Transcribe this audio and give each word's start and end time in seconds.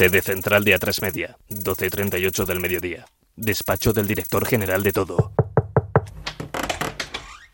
Sede 0.00 0.22
central 0.22 0.64
de 0.64 0.74
A3 0.74 1.02
Media, 1.02 1.36
12.38 1.50 2.46
del 2.46 2.58
mediodía. 2.58 3.04
Despacho 3.36 3.92
del 3.92 4.06
director 4.06 4.46
general 4.46 4.82
de 4.82 4.92
todo. 4.92 5.32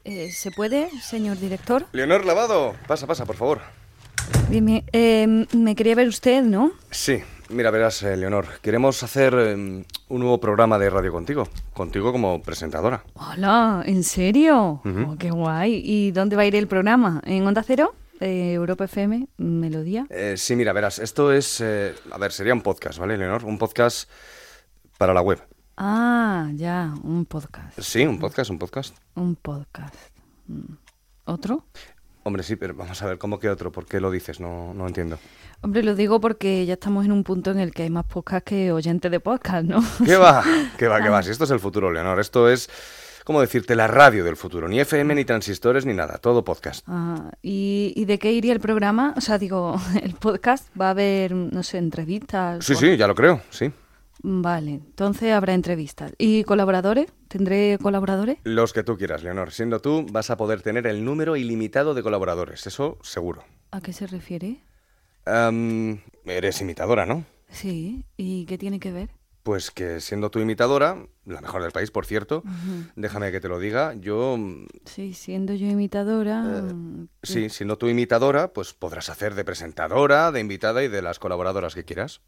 Eh, 0.04 0.30
¿Se 0.30 0.52
puede, 0.52 0.88
señor 1.00 1.40
director? 1.40 1.86
Leonor 1.90 2.24
Lavado, 2.24 2.76
pasa, 2.86 3.08
pasa, 3.08 3.26
por 3.26 3.34
favor. 3.34 3.62
Dime, 4.48 4.84
eh, 4.92 5.26
me 5.56 5.74
quería 5.74 5.96
ver 5.96 6.06
usted, 6.06 6.44
¿no? 6.44 6.70
Sí, 6.88 7.18
mira, 7.48 7.72
verás, 7.72 8.04
eh, 8.04 8.16
Leonor, 8.16 8.46
queremos 8.62 9.02
hacer 9.02 9.34
eh, 9.36 9.54
un 9.54 9.84
nuevo 10.08 10.38
programa 10.38 10.78
de 10.78 10.88
radio 10.88 11.10
contigo, 11.10 11.48
contigo 11.72 12.12
como 12.12 12.40
presentadora. 12.42 13.02
Hola, 13.14 13.82
¿en 13.86 14.04
serio? 14.04 14.82
Oh, 14.84 15.16
qué 15.18 15.32
guay. 15.32 15.82
¿Y 15.84 16.12
dónde 16.12 16.36
va 16.36 16.42
a 16.42 16.46
ir 16.46 16.54
el 16.54 16.68
programa? 16.68 17.20
¿En 17.26 17.44
Onda 17.44 17.64
Cero? 17.64 17.96
Eh, 18.20 18.52
¿Europa 18.54 18.84
FM? 18.84 19.28
¿Melodía? 19.36 20.06
Eh, 20.10 20.34
sí, 20.36 20.56
mira, 20.56 20.72
verás, 20.72 20.98
esto 20.98 21.32
es, 21.32 21.60
eh, 21.60 21.94
a 22.10 22.18
ver, 22.18 22.32
sería 22.32 22.54
un 22.54 22.62
podcast, 22.62 22.98
¿vale, 22.98 23.16
Leonor? 23.18 23.44
Un 23.44 23.58
podcast 23.58 24.08
para 24.96 25.12
la 25.12 25.20
web. 25.20 25.42
Ah, 25.76 26.50
ya, 26.54 26.94
un 27.02 27.26
podcast. 27.26 27.78
Sí, 27.80 28.06
un 28.06 28.18
podcast, 28.18 28.50
un 28.50 28.58
podcast. 28.58 28.96
Un 29.14 29.36
podcast. 29.36 29.94
Mm. 30.46 30.74
¿Otro? 31.26 31.66
Hombre, 32.22 32.42
sí, 32.42 32.56
pero 32.56 32.74
vamos 32.74 33.00
a 33.02 33.06
ver, 33.06 33.18
¿cómo 33.18 33.38
que 33.38 33.48
otro? 33.48 33.70
¿Por 33.70 33.86
qué 33.86 34.00
lo 34.00 34.10
dices? 34.10 34.40
No, 34.40 34.72
no 34.74 34.86
entiendo. 34.88 35.18
Hombre, 35.60 35.82
lo 35.82 35.94
digo 35.94 36.20
porque 36.20 36.66
ya 36.66 36.74
estamos 36.74 37.04
en 37.04 37.12
un 37.12 37.22
punto 37.22 37.50
en 37.50 37.60
el 37.60 37.72
que 37.72 37.84
hay 37.84 37.90
más 37.90 38.04
podcast 38.04 38.44
que 38.44 38.72
oyentes 38.72 39.10
de 39.10 39.20
podcast, 39.20 39.64
¿no? 39.64 39.80
¿Qué 40.04 40.16
va? 40.16 40.42
¿Qué 40.78 40.88
va? 40.88 41.02
¿Qué 41.02 41.08
va? 41.08 41.22
Si 41.22 41.30
esto 41.30 41.44
es 41.44 41.50
el 41.50 41.60
futuro, 41.60 41.92
Leonor, 41.92 42.18
esto 42.18 42.48
es, 42.48 42.68
¿cómo 43.26 43.40
decirte? 43.40 43.74
La 43.74 43.88
radio 43.88 44.22
del 44.24 44.36
futuro. 44.36 44.68
Ni 44.68 44.78
FM, 44.80 45.14
ni 45.16 45.24
transistores, 45.24 45.84
ni 45.84 45.92
nada, 45.92 46.18
todo 46.18 46.44
podcast. 46.44 46.84
Ah, 46.86 47.32
¿y, 47.42 47.92
y 47.96 48.04
de 48.04 48.18
qué 48.20 48.30
iría 48.32 48.52
el 48.52 48.60
programa? 48.60 49.12
O 49.16 49.20
sea, 49.20 49.36
digo, 49.36 49.74
el 50.02 50.14
podcast 50.14 50.68
va 50.80 50.86
a 50.86 50.90
haber, 50.90 51.32
no 51.34 51.62
sé, 51.64 51.78
entrevistas. 51.78 52.64
Sí, 52.64 52.74
o- 52.74 52.76
sí, 52.76 52.96
ya 52.96 53.06
lo 53.08 53.14
creo, 53.16 53.42
sí. 53.50 53.72
Vale, 54.22 54.70
entonces 54.70 55.32
habrá 55.32 55.52
entrevistas. 55.54 56.12
¿Y 56.18 56.44
colaboradores? 56.44 57.08
¿Tendré 57.28 57.78
colaboradores? 57.82 58.38
Los 58.44 58.72
que 58.72 58.82
tú 58.84 58.96
quieras, 58.96 59.22
Leonor. 59.22 59.50
Siendo 59.52 59.80
tú, 59.80 60.06
vas 60.10 60.30
a 60.30 60.36
poder 60.36 60.62
tener 60.62 60.86
el 60.86 61.04
número 61.04 61.36
ilimitado 61.36 61.92
de 61.94 62.02
colaboradores, 62.02 62.66
eso 62.66 62.96
seguro. 63.02 63.44
¿A 63.72 63.80
qué 63.82 63.92
se 63.92 64.06
refiere? 64.06 64.60
Eres 66.24 66.60
imitadora, 66.60 67.04
¿no? 67.06 67.24
Sí, 67.50 68.04
¿y 68.16 68.46
qué 68.46 68.56
tiene 68.58 68.80
que 68.80 68.92
ver? 68.92 69.10
Pues 69.46 69.70
que 69.70 70.00
siendo 70.00 70.28
tu 70.28 70.40
imitadora, 70.40 71.06
la 71.24 71.40
mejor 71.40 71.62
del 71.62 71.70
país, 71.70 71.92
por 71.92 72.04
cierto, 72.04 72.42
déjame 72.96 73.30
que 73.30 73.38
te 73.38 73.46
lo 73.46 73.60
diga, 73.60 73.94
yo, 73.94 74.36
mm, 74.36 74.66
Sí, 74.86 75.14
siendo 75.14 75.54
yo 75.54 75.68
imitadora... 75.68 76.42
Eh, 76.44 76.74
mm, 76.74 77.08
sí, 77.22 77.48
siendo 77.48 77.78
tu 77.78 77.86
imitadora, 77.86 78.52
pues 78.52 78.74
podrás 78.74 79.08
hacer 79.08 79.36
de 79.36 79.44
presentadora, 79.44 80.32
de 80.32 80.40
invitada 80.40 80.82
y 80.82 80.88
de 80.88 81.00
las 81.00 81.20
colaboradoras 81.20 81.76
que 81.76 81.84
quieras. 81.84 82.22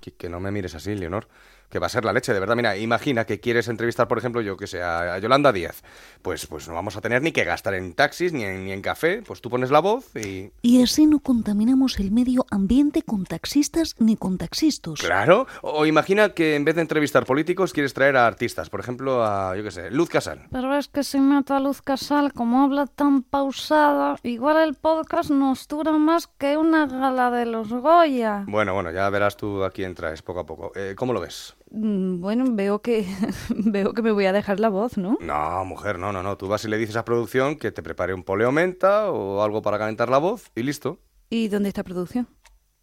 Que, 0.00 0.14
que 0.14 0.28
no 0.28 0.38
me 0.38 0.52
mires 0.52 0.76
así, 0.76 0.94
Leonor. 0.94 1.26
Que 1.68 1.78
va 1.78 1.86
a 1.86 1.90
ser 1.90 2.04
la 2.04 2.12
leche, 2.12 2.34
de 2.34 2.40
verdad. 2.40 2.54
Mira, 2.54 2.76
imagina 2.76 3.24
que 3.24 3.40
quieres 3.40 3.68
entrevistar, 3.68 4.06
por 4.06 4.18
ejemplo, 4.18 4.42
yo 4.42 4.56
que 4.56 4.66
sé, 4.66 4.82
a 4.82 5.18
Yolanda 5.18 5.52
Díaz. 5.52 5.82
Pues, 6.20 6.46
pues 6.46 6.68
no 6.68 6.74
vamos 6.74 6.96
a 6.96 7.00
tener 7.00 7.22
ni 7.22 7.32
que 7.32 7.44
gastar 7.44 7.74
en 7.74 7.94
taxis 7.94 8.32
ni 8.32 8.44
en, 8.44 8.64
ni 8.64 8.72
en 8.72 8.82
café. 8.82 9.22
Pues 9.22 9.40
tú 9.40 9.48
pones 9.48 9.70
la 9.70 9.80
voz 9.80 10.14
y, 10.16 10.52
Y 10.60 10.82
así 10.82 11.06
no 11.06 11.20
contaminamos 11.20 11.98
el 11.98 12.10
medio 12.10 12.44
ambiente 12.50 13.02
con 13.02 13.24
taxistas 13.24 13.96
ni 13.98 14.16
con 14.16 14.36
taxistas. 14.38 15.00
Claro. 15.00 15.46
O 15.62 15.86
imagina 15.86 16.34
que 16.34 16.56
en 16.56 16.64
vez 16.64 16.74
de 16.74 16.82
entrevistar 16.82 17.24
políticos 17.24 17.72
quieres 17.72 17.94
traer 17.94 18.16
a 18.16 18.26
artistas. 18.26 18.68
Por 18.68 18.80
ejemplo, 18.80 19.24
a, 19.24 19.56
yo 19.56 19.62
qué 19.62 19.70
sé, 19.70 19.90
Luz 19.90 20.08
Casal. 20.08 20.46
Pero 20.50 20.76
es 20.76 20.88
que 20.88 21.02
si 21.02 21.20
meto 21.20 21.54
a 21.54 21.60
Luz 21.60 21.80
Casal, 21.82 22.32
como 22.32 22.62
habla 22.62 22.86
tan 22.86 23.22
pausada, 23.22 24.16
igual 24.22 24.58
el 24.58 24.74
podcast 24.74 25.30
nos 25.30 25.66
dura 25.68 25.92
más 25.92 26.26
que 26.26 26.56
una 26.56 26.86
gala 26.86 27.30
de 27.30 27.46
los 27.46 27.68
Goya. 27.72 28.44
Bueno, 28.46 28.74
bueno, 28.74 28.90
ya 28.90 29.08
verás 29.10 29.36
tú 29.36 29.64
a 29.64 29.70
quién 29.70 29.94
traes 29.94 30.22
poco 30.22 30.40
a 30.40 30.46
poco. 30.46 30.72
Eh, 30.74 30.94
¿Cómo 30.96 31.12
lo 31.12 31.20
ves? 31.20 31.54
Mm, 31.72 32.20
Bueno, 32.20 32.44
veo 32.50 32.82
que 32.82 33.06
veo 33.50 33.92
que 33.94 34.02
me 34.02 34.12
voy 34.12 34.26
a 34.26 34.32
dejar 34.32 34.60
la 34.60 34.68
voz, 34.68 34.96
¿no? 34.98 35.18
No, 35.18 35.64
mujer, 35.64 35.98
no, 35.98 36.12
no, 36.12 36.22
no. 36.22 36.36
Tú 36.36 36.48
vas 36.48 36.64
y 36.64 36.68
le 36.68 36.76
dices 36.78 36.96
a 36.96 37.04
producción 37.04 37.56
que 37.56 37.70
te 37.72 37.82
prepare 37.82 38.12
un 38.14 38.24
poleo 38.24 38.50
menta 38.52 39.10
o 39.10 39.42
algo 39.42 39.62
para 39.62 39.78
calentar 39.78 40.08
la 40.10 40.18
voz 40.18 40.50
y 40.54 40.62
listo. 40.64 40.98
¿Y 41.30 41.48
dónde 41.48 41.68
está 41.70 41.82
producción? 41.82 42.28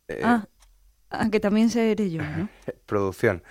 Eh, 0.08 0.18
Ah, 0.24 0.48
ah, 1.12 1.30
que 1.32 1.40
también 1.42 1.70
seré 1.70 2.12
yo, 2.12 2.22
¿no? 2.30 2.50
Producción. 2.86 3.44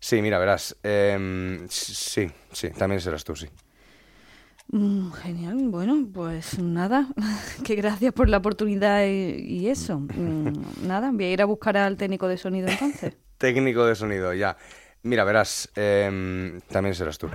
Sí, 0.00 0.20
mira, 0.22 0.38
verás. 0.38 0.76
em, 0.82 1.66
sí, 1.68 2.30
sí, 2.52 2.70
también 2.70 3.00
serás 3.00 3.24
tú, 3.24 3.34
sí. 3.36 3.48
Mm, 4.68 5.12
genial, 5.12 5.68
bueno, 5.68 6.08
pues 6.12 6.58
nada, 6.58 7.08
que 7.64 7.74
gracias 7.76 8.12
por 8.14 8.28
la 8.28 8.38
oportunidad 8.38 9.04
y, 9.06 9.36
y 9.46 9.68
eso. 9.68 10.00
Mm, 10.00 10.86
nada, 10.86 11.10
voy 11.12 11.24
a 11.24 11.32
ir 11.32 11.42
a 11.42 11.44
buscar 11.44 11.76
al 11.76 11.96
técnico 11.96 12.28
de 12.28 12.38
sonido 12.38 12.68
entonces. 12.68 13.16
Técnico 13.38 13.84
de 13.84 13.94
sonido, 13.94 14.32
ya. 14.32 14.56
Mira, 15.04 15.22
verás. 15.24 15.68
em, 15.76 16.60
también 16.72 16.94
serás 16.94 17.18
tú. 17.18 17.28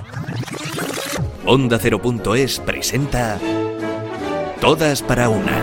Onda 1.45 1.77
presenta 2.59 3.39
Todas 4.59 5.03
para 5.03 5.29
una. 5.29 5.61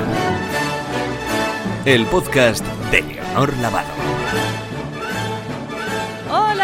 El 1.84 2.06
podcast 2.06 2.64
de 2.92 3.02
Leonor 3.02 3.56
Lavado. 3.58 3.88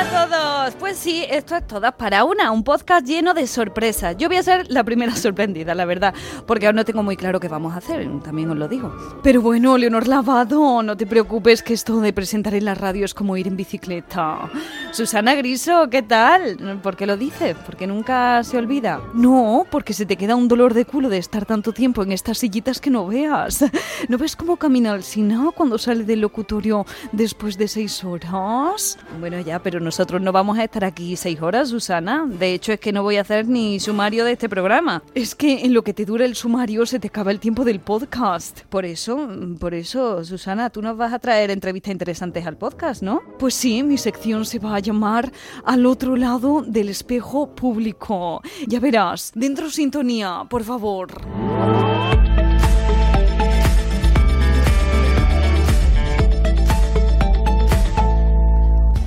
A 0.02 0.26
todos, 0.26 0.74
pues 0.80 0.98
sí, 0.98 1.24
esto 1.30 1.54
es 1.54 1.64
Todas 1.64 1.94
para 1.94 2.24
una, 2.24 2.50
un 2.50 2.64
podcast 2.64 3.06
lleno 3.06 3.34
de 3.34 3.46
sorpresas. 3.46 4.16
Yo 4.16 4.26
voy 4.26 4.36
a 4.36 4.42
ser 4.42 4.68
la 4.68 4.82
primera 4.82 5.14
sorprendida, 5.16 5.76
la 5.76 5.84
verdad, 5.84 6.12
porque 6.44 6.66
aún 6.66 6.74
no 6.74 6.84
tengo 6.84 7.04
muy 7.04 7.16
claro 7.16 7.38
qué 7.38 7.46
vamos 7.46 7.72
a 7.74 7.76
hacer, 7.76 8.04
también 8.20 8.50
os 8.50 8.56
lo 8.56 8.66
digo. 8.66 8.92
Pero 9.22 9.42
bueno, 9.42 9.78
Leonor 9.78 10.08
Lavado, 10.08 10.82
no 10.82 10.96
te 10.96 11.06
preocupes 11.06 11.62
que 11.62 11.72
esto 11.72 12.00
de 12.00 12.12
presentar 12.12 12.54
en 12.54 12.64
la 12.64 12.74
radio 12.74 13.04
es 13.04 13.14
como 13.14 13.36
ir 13.36 13.46
en 13.46 13.56
bicicleta. 13.56 14.50
Susana 14.90 15.36
Griso, 15.36 15.88
¿qué 15.88 16.02
tal? 16.02 16.80
¿Por 16.82 16.96
qué 16.96 17.06
lo 17.06 17.16
dices? 17.16 17.56
¿Porque 17.64 17.86
nunca 17.86 18.42
se 18.42 18.58
olvida? 18.58 19.00
No, 19.14 19.66
porque 19.70 19.94
se 19.94 20.04
te 20.04 20.16
queda 20.16 20.34
un 20.34 20.48
dolor 20.48 20.74
de 20.74 20.84
culo 20.84 21.10
de 21.10 21.18
estar 21.18 21.46
tanto 21.46 21.72
tiempo 21.72 22.02
en 22.02 22.10
estas 22.10 22.38
sillitas 22.38 22.80
que 22.80 22.90
no 22.90 23.06
veas. 23.06 23.64
¿No 24.08 24.18
ves 24.18 24.34
cómo 24.34 24.56
camina 24.56 24.94
el 24.94 25.04
Sina 25.04 25.50
cuando 25.54 25.78
sale 25.78 26.02
del 26.02 26.20
locutorio 26.20 26.86
después 27.12 27.56
de 27.56 27.68
seis 27.68 28.02
horas? 28.02 28.98
Bueno, 29.20 29.38
ya, 29.38 29.60
pero 29.60 29.78
nosotros 29.92 30.22
no 30.22 30.32
vamos 30.32 30.58
a 30.58 30.64
estar 30.64 30.86
aquí 30.86 31.16
seis 31.16 31.42
horas, 31.42 31.68
Susana. 31.68 32.24
De 32.26 32.54
hecho, 32.54 32.72
es 32.72 32.80
que 32.80 32.94
no 32.94 33.02
voy 33.02 33.18
a 33.18 33.20
hacer 33.20 33.46
ni 33.46 33.78
sumario 33.78 34.24
de 34.24 34.32
este 34.32 34.48
programa. 34.48 35.02
Es 35.14 35.34
que 35.34 35.66
en 35.66 35.74
lo 35.74 35.84
que 35.84 35.92
te 35.92 36.06
dura 36.06 36.24
el 36.24 36.34
sumario 36.34 36.86
se 36.86 36.98
te 36.98 37.08
acaba 37.08 37.30
el 37.30 37.38
tiempo 37.38 37.62
del 37.62 37.78
podcast. 37.78 38.62
Por 38.70 38.86
eso, 38.86 39.28
por 39.60 39.74
eso, 39.74 40.24
Susana, 40.24 40.70
tú 40.70 40.80
nos 40.80 40.96
vas 40.96 41.12
a 41.12 41.18
traer 41.18 41.50
entrevistas 41.50 41.92
interesantes 41.92 42.46
al 42.46 42.56
podcast, 42.56 43.02
¿no? 43.02 43.20
Pues 43.38 43.52
sí, 43.52 43.82
mi 43.82 43.98
sección 43.98 44.46
se 44.46 44.58
va 44.58 44.76
a 44.76 44.78
llamar 44.78 45.30
Al 45.62 45.84
otro 45.84 46.16
lado 46.16 46.62
del 46.66 46.88
espejo 46.88 47.54
público. 47.54 48.40
Ya 48.66 48.80
verás, 48.80 49.30
dentro 49.34 49.68
sintonía, 49.68 50.46
por 50.48 50.64
favor. 50.64 51.91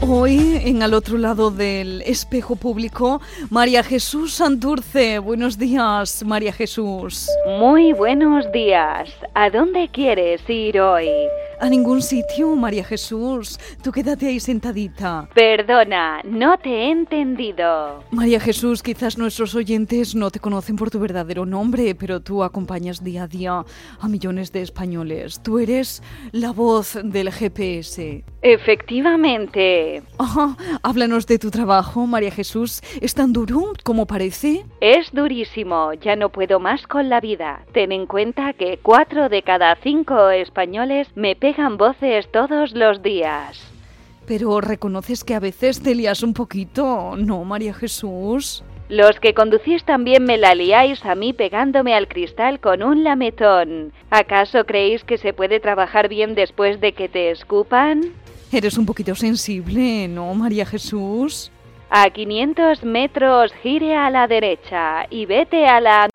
Hoy, 0.07 0.61
en 0.63 0.83
al 0.83 0.93
otro 0.93 1.17
lado 1.17 1.49
del 1.49 2.03
espejo 2.03 2.55
público, 2.55 3.21
María 3.49 3.81
Jesús 3.81 4.33
Santurce. 4.33 5.17
Buenos 5.17 5.57
días, 5.57 6.23
María 6.23 6.53
Jesús. 6.53 7.27
Muy 7.59 7.91
buenos 7.93 8.51
días. 8.51 9.09
¿A 9.33 9.49
dónde 9.49 9.89
quieres 9.91 10.47
ir 10.47 10.79
hoy? 10.79 11.09
A 11.59 11.69
ningún 11.69 12.01
sitio, 12.01 12.55
María 12.55 12.83
Jesús. 12.83 13.57
Tú 13.81 13.91
quédate 13.91 14.27
ahí 14.27 14.39
sentadita. 14.39 15.29
Perdona, 15.33 16.21
no 16.23 16.57
te 16.57 16.69
he 16.69 16.91
entendido. 16.91 18.03
María 18.11 18.39
Jesús, 18.39 18.83
quizás 18.83 19.17
nuestros 19.17 19.55
oyentes 19.55 20.15
no 20.15 20.31
te 20.31 20.39
conocen 20.39 20.75
por 20.75 20.91
tu 20.91 20.99
verdadero 20.99 21.45
nombre, 21.45 21.95
pero 21.95 22.19
tú 22.21 22.43
acompañas 22.43 23.03
día 23.03 23.23
a 23.23 23.27
día 23.27 23.65
a 23.99 24.07
millones 24.07 24.51
de 24.51 24.61
españoles. 24.61 25.41
Tú 25.41 25.59
eres 25.59 26.03
la 26.31 26.51
voz 26.51 26.97
del 27.03 27.31
GPS. 27.31 28.23
Efectivamente. 28.41 30.03
Ajá, 30.19 30.57
háblanos 30.83 31.25
de 31.25 31.39
tu 31.39 31.51
trabajo, 31.51 32.05
María 32.05 32.31
Jesús. 32.31 32.81
¿Es 33.01 33.15
tan 33.15 33.33
duro 33.33 33.73
como 33.83 34.05
parece? 34.05 34.65
Es 34.81 35.11
durísimo, 35.13 35.93
ya 35.93 36.15
no 36.15 36.29
puedo 36.29 36.59
más 36.59 36.85
con 36.87 37.09
la 37.09 37.21
vida. 37.21 37.65
Ten 37.73 37.91
en 37.91 38.05
cuenta 38.05 38.53
que 38.53 38.79
cuatro 38.81 39.29
de 39.29 39.41
cada 39.41 39.75
cinco 39.81 40.29
españoles 40.29 41.07
me 41.15 41.35
pegan 41.45 41.77
voces 41.77 42.27
todos 42.31 42.71
los 42.73 43.03
días. 43.03 43.61
Pero 44.25 44.61
reconoces 44.61 45.23
que 45.23 45.35
a 45.35 45.39
veces 45.39 45.79
te 45.79 45.93
lías 45.93 46.23
un 46.23 46.33
poquito, 46.33 47.13
¿no, 47.15 47.43
María 47.43 47.71
Jesús? 47.71 48.63
Los 48.89 49.19
que 49.19 49.35
conducís 49.35 49.83
también 49.83 50.23
me 50.23 50.39
la 50.39 50.55
liáis 50.55 51.05
a 51.05 51.13
mí 51.13 51.33
pegándome 51.33 51.93
al 51.93 52.07
cristal 52.07 52.59
con 52.59 52.81
un 52.81 53.03
lametón. 53.03 53.93
¿Acaso 54.09 54.65
creéis 54.65 55.03
que 55.03 55.19
se 55.19 55.33
puede 55.33 55.59
trabajar 55.59 56.09
bien 56.09 56.33
después 56.33 56.81
de 56.81 56.93
que 56.93 57.09
te 57.09 57.29
escupan? 57.29 58.13
Eres 58.51 58.79
un 58.79 58.87
poquito 58.87 59.13
sensible, 59.13 60.07
¿no, 60.07 60.33
María 60.33 60.65
Jesús? 60.65 61.51
A 61.91 62.09
500 62.09 62.83
metros 62.83 63.53
gire 63.61 63.95
a 63.95 64.09
la 64.09 64.25
derecha 64.25 65.05
y 65.11 65.27
vete 65.27 65.67
a 65.67 65.79
la... 65.79 66.09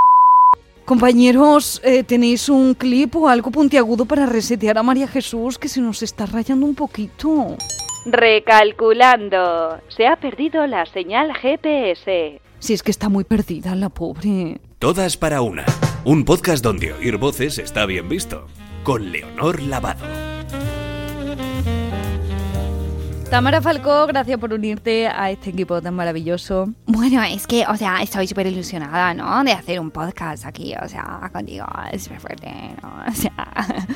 Compañeros, 0.91 1.81
eh, 1.85 2.03
¿tenéis 2.03 2.49
un 2.49 2.75
clip 2.75 3.15
o 3.15 3.29
algo 3.29 3.53
puntiagudo 3.53 4.07
para 4.07 4.27
resetear 4.27 4.77
a 4.77 4.83
María 4.83 5.07
Jesús 5.07 5.57
que 5.57 5.69
se 5.69 5.81
nos 5.81 6.03
está 6.03 6.27
rayando 6.27 6.67
un 6.67 6.75
poquito? 6.75 7.57
Recalculando. 8.07 9.79
Se 9.87 10.09
ha 10.09 10.17
perdido 10.17 10.67
la 10.67 10.85
señal 10.87 11.33
GPS. 11.33 12.41
Si 12.59 12.75
es 12.75 12.83
que 12.83 12.91
está 12.91 13.09
muy 13.09 13.23
perdida 13.23 13.77
la 13.77 13.89
pobre. 13.89 14.61
Todas 14.81 15.17
para 15.17 15.43
una. 15.43 15.65
Un 16.05 16.25
podcast 16.25 16.65
donde 16.65 16.93
oír 16.93 17.19
voces 17.19 17.61
está 17.61 17.87
bien 17.87 18.09
visto. 18.09 18.49
Con 18.83 19.13
Leonor 19.13 19.63
Lavado. 19.63 20.30
Tamara 23.31 23.62
Falcó, 23.62 24.09
gracias 24.09 24.41
por 24.41 24.53
unirte 24.53 25.06
a 25.06 25.31
este 25.31 25.50
equipo 25.50 25.81
tan 25.81 25.94
maravilloso. 25.94 26.69
Bueno, 26.87 27.23
es 27.23 27.47
que, 27.47 27.65
o 27.69 27.77
sea, 27.77 28.03
estoy 28.03 28.27
súper 28.27 28.49
ilusionada, 28.49 29.15
¿no? 29.15 29.44
De 29.44 29.53
hacer 29.53 29.79
un 29.79 29.93
podcast 29.93 30.44
aquí, 30.47 30.75
o 30.82 30.88
sea, 30.88 31.31
contigo. 31.32 31.65
Es 31.93 32.03
súper 32.03 32.19
fuerte, 32.21 32.50
¿no? 32.82 32.91
O 33.09 33.12
sea, 33.12 33.87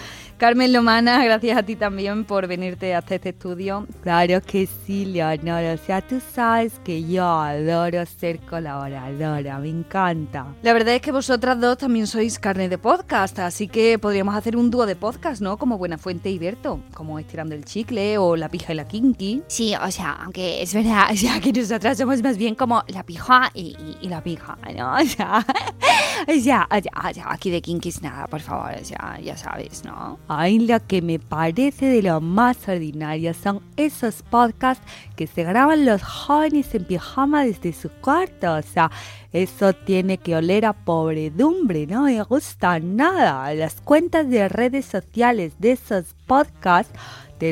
Carmen 0.44 0.74
Lomana, 0.74 1.24
gracias 1.24 1.56
a 1.56 1.62
ti 1.62 1.74
también 1.74 2.26
por 2.26 2.46
venirte 2.46 2.94
hasta 2.94 3.14
este 3.14 3.30
estudio. 3.30 3.86
Claro 4.02 4.42
que 4.42 4.66
sí, 4.66 5.06
Leonor. 5.06 5.64
O 5.64 5.78
sea, 5.78 6.02
tú 6.02 6.20
sabes 6.34 6.74
que 6.84 7.02
yo 7.02 7.24
adoro 7.26 8.04
ser 8.04 8.40
colaboradora. 8.40 9.58
Me 9.58 9.70
encanta. 9.70 10.48
La 10.60 10.74
verdad 10.74 10.96
es 10.96 11.00
que 11.00 11.12
vosotras 11.12 11.58
dos 11.58 11.78
también 11.78 12.06
sois 12.06 12.38
carne 12.38 12.68
de 12.68 12.76
podcast, 12.76 13.38
así 13.38 13.68
que 13.68 13.98
podríamos 13.98 14.34
hacer 14.36 14.54
un 14.58 14.70
dúo 14.70 14.84
de 14.84 14.96
podcast, 14.96 15.40
¿no? 15.40 15.56
Como 15.56 15.78
Buenafuente 15.78 16.28
y 16.28 16.38
Berto, 16.38 16.78
como 16.92 17.18
Estirando 17.18 17.54
el 17.54 17.64
Chicle 17.64 18.18
o 18.18 18.36
La 18.36 18.50
Pija 18.50 18.74
y 18.74 18.76
la 18.76 18.86
Kinky. 18.86 19.44
sí, 19.46 19.74
o 19.74 19.90
sea, 19.90 20.12
aunque 20.24 20.60
es 20.60 20.74
verdad, 20.74 21.06
o 21.10 21.16
sea, 21.16 21.40
que 21.40 21.54
nosotras 21.54 21.96
somos 21.96 22.22
más 22.22 22.36
bien 22.36 22.54
como 22.54 22.84
la 22.88 23.02
pija 23.02 23.50
y, 23.54 23.76
y- 23.78 23.96
y 24.02 24.08
la 24.10 24.22
pija, 24.22 24.58
¿no? 24.76 24.94
O 25.00 25.06
sea, 25.06 25.38
o 26.28 26.32
sea, 26.40 26.68
o 26.70 26.80
sea, 26.82 27.10
o 27.10 27.14
sea, 27.14 27.26
aquí 27.32 27.48
de 27.50 27.62
kinkis 27.62 28.02
nada, 28.02 28.26
por 28.26 28.40
favor, 28.40 28.72
o 28.78 28.84
sea, 28.84 29.18
ya 29.22 29.36
sabes, 29.38 29.82
¿no? 29.84 30.18
Ay, 30.36 30.58
lo 30.58 30.84
que 30.86 31.00
me 31.00 31.18
parece 31.18 31.86
de 31.86 32.02
lo 32.02 32.20
más 32.20 32.68
ordinario 32.68 33.34
son 33.34 33.60
esos 33.76 34.22
podcasts 34.22 34.84
que 35.16 35.26
se 35.26 35.44
graban 35.44 35.84
los 35.84 36.02
jóvenes 36.02 36.74
en 36.74 36.84
pijama 36.84 37.44
desde 37.44 37.72
su 37.72 37.88
cuarto. 38.00 38.54
O 38.54 38.62
sea, 38.62 38.90
eso 39.32 39.72
tiene 39.72 40.18
que 40.18 40.36
oler 40.36 40.64
a 40.66 40.72
pobredumbre, 40.72 41.86
no 41.86 42.02
me 42.02 42.22
gusta 42.22 42.78
nada. 42.78 43.52
Las 43.54 43.80
cuentas 43.80 44.28
de 44.28 44.48
redes 44.48 44.86
sociales 44.86 45.54
de 45.58 45.72
esos 45.72 46.14
podcasts 46.26 46.92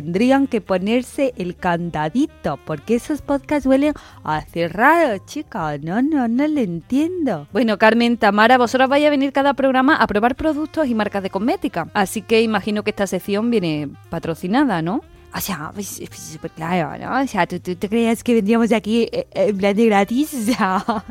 tendrían 0.01 0.47
que 0.47 0.63
ponerse 0.63 1.35
el 1.37 1.55
candadito, 1.55 2.59
porque 2.65 2.95
esos 2.95 3.21
podcasts 3.21 3.67
huelen 3.67 3.93
a 4.25 4.41
cerrado, 4.41 5.19
chica. 5.27 5.77
No, 5.77 6.01
no, 6.01 6.29
no 6.29 6.49
lo 6.49 6.61
entiendo. 6.61 7.47
Bueno, 7.53 7.77
Carmen, 7.77 8.17
Tamara, 8.17 8.57
vosotras 8.57 8.89
vais 8.89 9.05
a 9.05 9.11
venir 9.11 9.35
cada 9.35 9.53
programa 9.53 9.97
a 9.97 10.07
probar 10.07 10.35
productos 10.35 10.87
y 10.87 10.95
marcas 10.95 11.23
de 11.23 11.29
cosmética. 11.29 11.89
Así 11.93 12.23
que 12.23 12.41
imagino 12.41 12.85
que 12.85 12.91
esta 12.91 13.07
sección 13.07 13.51
viene 13.51 13.91
patrocinada, 14.09 14.81
¿no? 14.81 15.03
O 15.35 15.41
sea, 15.41 15.73
pues, 15.75 16.01
pues, 16.09 16.21
súper 16.21 16.53
claro, 16.53 16.99
¿no? 16.99 17.23
O 17.23 17.27
sea, 17.27 17.47
¿tú, 17.47 17.61
tú, 17.61 17.77
tú 17.77 17.89
creías 17.89 18.25
que 18.25 18.33
vendríamos 18.33 18.73
aquí 18.73 19.11
eh, 19.13 19.27
en 19.35 19.59
plan 19.59 19.77
de 19.77 19.87
gratis? 19.87 20.33
O 20.43 20.55
sea, 20.55 21.05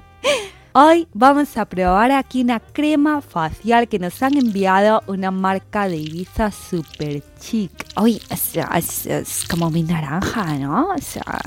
Hoy 0.74 1.08
vamos 1.14 1.58
a 1.58 1.66
probar 1.66 2.12
aquí 2.12 2.42
una 2.44 2.62
crema 2.62 3.22
facial 3.22 3.90
que 3.90 4.00
nos 4.00 4.24
han 4.24 4.38
enviado 4.38 5.04
una 5.08 5.30
marca 5.30 5.90
de 5.90 5.98
Ibiza 5.98 6.50
super 6.52 7.22
chic. 7.42 7.72
o 7.96 8.08
sea, 8.38 8.70
es, 8.78 9.06
es 9.06 9.46
como 9.50 9.70
mi 9.70 9.84
naranja, 9.84 10.58
¿no? 10.58 10.92
O 10.96 11.02
sea, 11.02 11.42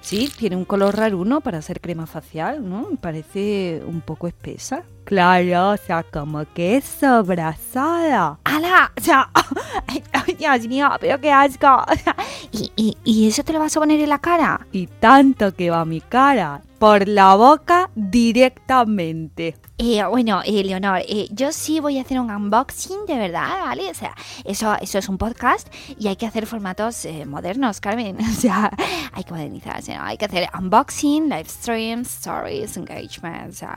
Sí, 0.00 0.32
tiene 0.38 0.56
un 0.56 0.64
color 0.64 0.96
raruno 0.96 1.40
para 1.40 1.58
hacer 1.58 1.80
crema 1.80 2.06
facial, 2.06 2.66
¿no? 2.68 2.88
Parece 3.00 3.82
un 3.86 4.00
poco 4.00 4.28
espesa. 4.28 4.82
Claro, 5.04 5.70
o 5.70 5.76
sea, 5.76 6.04
como 6.04 6.44
que 6.54 6.76
es 6.78 6.84
sobrasada. 6.84 8.38
¡Hala! 8.44 8.92
O 8.96 9.00
sea, 9.00 9.30
ay, 9.86 10.02
ay, 10.12 10.34
Dios 10.34 10.68
mío, 10.68 10.88
pero 11.00 11.20
qué 11.20 11.30
asco. 11.30 11.84
¿y, 12.52 12.72
y, 12.76 12.96
¿Y 13.04 13.28
eso 13.28 13.44
te 13.44 13.52
lo 13.52 13.58
vas 13.58 13.76
a 13.76 13.80
poner 13.80 14.00
en 14.00 14.08
la 14.08 14.18
cara? 14.18 14.66
Y 14.72 14.86
tanto 14.86 15.54
que 15.54 15.70
va 15.70 15.84
mi 15.84 16.00
cara. 16.00 16.62
Por 16.80 17.06
la 17.08 17.34
boca 17.34 17.90
directamente. 17.94 19.54
Eh, 19.76 20.02
bueno, 20.04 20.40
eh, 20.46 20.64
Leonor, 20.64 21.02
eh, 21.06 21.28
yo 21.30 21.52
sí 21.52 21.78
voy 21.78 21.98
a 21.98 22.00
hacer 22.00 22.18
un 22.18 22.30
unboxing 22.30 23.04
de 23.06 23.16
verdad, 23.18 23.60
¿vale? 23.60 23.90
O 23.90 23.94
sea, 23.94 24.14
eso, 24.44 24.74
eso 24.80 24.98
es 24.98 25.08
un 25.10 25.18
podcast 25.18 25.68
y 25.98 26.08
hay 26.08 26.16
que 26.16 26.24
hacer 26.24 26.46
formatos 26.46 27.04
eh, 27.04 27.26
modernos, 27.26 27.80
Carmen. 27.80 28.16
O 28.30 28.32
sea, 28.40 28.70
hay 29.12 29.24
que 29.24 29.32
modernizarse, 29.32 29.94
¿no? 29.94 30.04
Hay 30.04 30.16
que 30.16 30.24
hacer 30.24 30.48
unboxing, 30.58 31.24
live 31.28 31.44
streams, 31.48 32.08
stories, 32.08 32.78
engagement, 32.78 33.50
o 33.50 33.52
sea, 33.52 33.74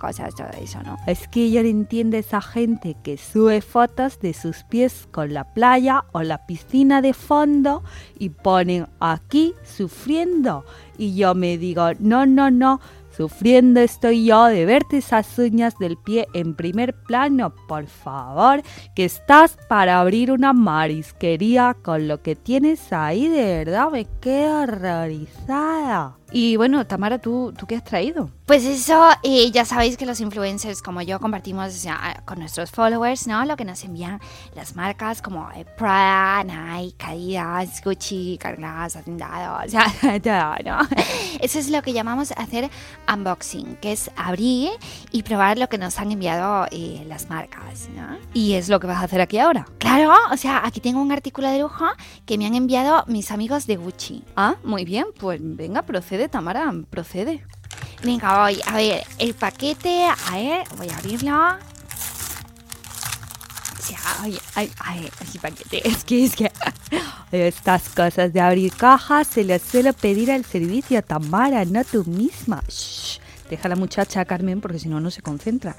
cosas, 0.00 0.34
todo 0.34 0.48
eso, 0.58 0.82
¿no? 0.82 0.96
Es 1.06 1.28
que 1.28 1.50
yo 1.50 1.62
no 1.62 1.68
entiendo 1.68 2.16
a 2.16 2.20
esa 2.20 2.40
gente 2.40 2.96
que 3.02 3.18
sube 3.18 3.60
fotos 3.60 4.20
de 4.20 4.32
sus 4.32 4.64
pies 4.64 5.06
con 5.10 5.34
la 5.34 5.44
playa 5.52 6.04
o 6.12 6.22
la 6.22 6.46
piscina 6.46 7.02
de 7.02 7.12
fondo 7.12 7.82
y 8.18 8.30
ponen 8.30 8.86
aquí 9.00 9.54
sufriendo. 9.64 10.64
Y 10.98 11.14
yo 11.14 11.34
me 11.34 11.56
digo, 11.56 11.90
no, 12.00 12.26
no, 12.26 12.50
no, 12.50 12.80
sufriendo 13.16 13.80
estoy 13.80 14.26
yo 14.26 14.44
de 14.46 14.66
verte 14.66 14.98
esas 14.98 15.38
uñas 15.38 15.78
del 15.78 15.96
pie 15.96 16.26
en 16.34 16.54
primer 16.54 16.94
plano, 16.94 17.54
por 17.66 17.86
favor, 17.86 18.62
que 18.94 19.04
estás 19.04 19.56
para 19.68 20.00
abrir 20.00 20.30
una 20.30 20.52
marisquería 20.52 21.76
con 21.82 22.08
lo 22.08 22.22
que 22.22 22.36
tienes 22.36 22.92
ahí, 22.92 23.28
de 23.28 23.64
verdad 23.64 23.90
me 23.90 24.06
quedo 24.20 24.62
horrorizada. 24.62 26.16
Y 26.30 26.56
bueno, 26.56 26.86
Tamara, 26.86 27.18
¿tú, 27.18 27.54
tú 27.56 27.66
qué 27.66 27.76
has 27.76 27.84
traído? 27.84 28.30
Pues 28.48 28.64
eso, 28.64 29.08
eh, 29.22 29.50
ya 29.50 29.64
sabéis 29.64 29.96
que 29.96 30.06
los 30.06 30.20
influencers 30.20 30.80
como 30.80 31.02
yo 31.02 31.20
compartimos 31.20 31.68
o 31.68 31.78
sea, 31.78 32.22
con 32.24 32.38
nuestros 32.38 32.70
followers, 32.70 33.26
¿no? 33.26 33.44
Lo 33.44 33.56
que 33.56 33.64
nos 33.64 33.84
envían 33.84 34.20
las 34.54 34.74
marcas 34.74 35.20
como 35.20 35.50
eh, 35.52 35.66
Prada, 35.76 36.44
Nike, 36.44 37.04
Adidas, 37.04 37.82
Gucci, 37.84 38.38
Carglass, 38.40 38.96
Hacendado, 38.96 39.64
o 39.64 39.68
sea, 39.68 39.84
todo, 40.22 40.54
¿no? 40.64 40.88
Eso 41.40 41.58
es 41.58 41.68
lo 41.68 41.82
que 41.82 41.92
llamamos 41.92 42.32
hacer 42.32 42.70
unboxing, 43.12 43.76
que 43.76 43.92
es 43.92 44.10
abrir 44.16 44.70
y 45.12 45.22
probar 45.22 45.58
lo 45.58 45.68
que 45.68 45.78
nos 45.78 45.98
han 45.98 46.10
enviado 46.10 46.66
eh, 46.70 47.04
las 47.06 47.28
marcas, 47.28 47.88
¿no? 47.94 48.16
Y 48.32 48.54
es 48.54 48.68
lo 48.68 48.80
que 48.80 48.86
vas 48.86 48.98
a 48.98 49.04
hacer 49.04 49.20
aquí 49.20 49.38
ahora. 49.38 49.66
Claro, 49.78 50.12
o 50.32 50.36
sea, 50.36 50.66
aquí 50.66 50.80
tengo 50.80 51.00
un 51.00 51.12
artículo 51.12 51.50
de 51.50 51.60
lujo 51.60 51.84
que 52.24 52.38
me 52.38 52.46
han 52.46 52.54
enviado 52.54 53.04
mis 53.06 53.30
amigos 53.30 53.66
de 53.66 53.76
Gucci. 53.76 54.24
Ah, 54.36 54.56
muy 54.64 54.84
bien, 54.84 55.06
pues 55.18 55.38
venga, 55.42 55.82
procede, 55.82 56.17
Tamara, 56.26 56.74
procede. 56.90 57.44
Venga, 58.02 58.42
voy 58.42 58.60
a 58.66 58.74
ver 58.74 59.04
el 59.18 59.34
paquete. 59.34 60.06
A 60.06 60.36
ver, 60.36 60.64
voy 60.76 60.88
a 60.88 60.96
abrirlo. 60.96 61.36
Sea, 63.80 63.98
ay, 64.20 64.38
ay, 64.54 64.70
ay, 64.80 65.10
ese 65.20 65.38
paquete. 65.38 65.82
Es 65.88 66.04
que, 66.04 66.24
es 66.24 66.34
que. 66.34 66.50
Estas 67.30 67.90
cosas 67.90 68.32
de 68.32 68.40
abrir 68.40 68.72
cajas 68.72 69.26
se 69.26 69.44
las 69.44 69.60
suelo 69.60 69.92
pedir 69.92 70.32
al 70.32 70.44
servicio 70.44 71.02
Tamara, 71.02 71.64
no 71.66 71.84
tú 71.84 72.04
misma. 72.06 72.62
Shh, 72.68 73.20
deja 73.50 73.66
a 73.66 73.68
la 73.68 73.76
muchacha, 73.76 74.24
Carmen, 74.24 74.60
porque 74.60 74.78
si 74.78 74.88
no, 74.88 74.98
no 74.98 75.10
se 75.10 75.20
concentra. 75.20 75.76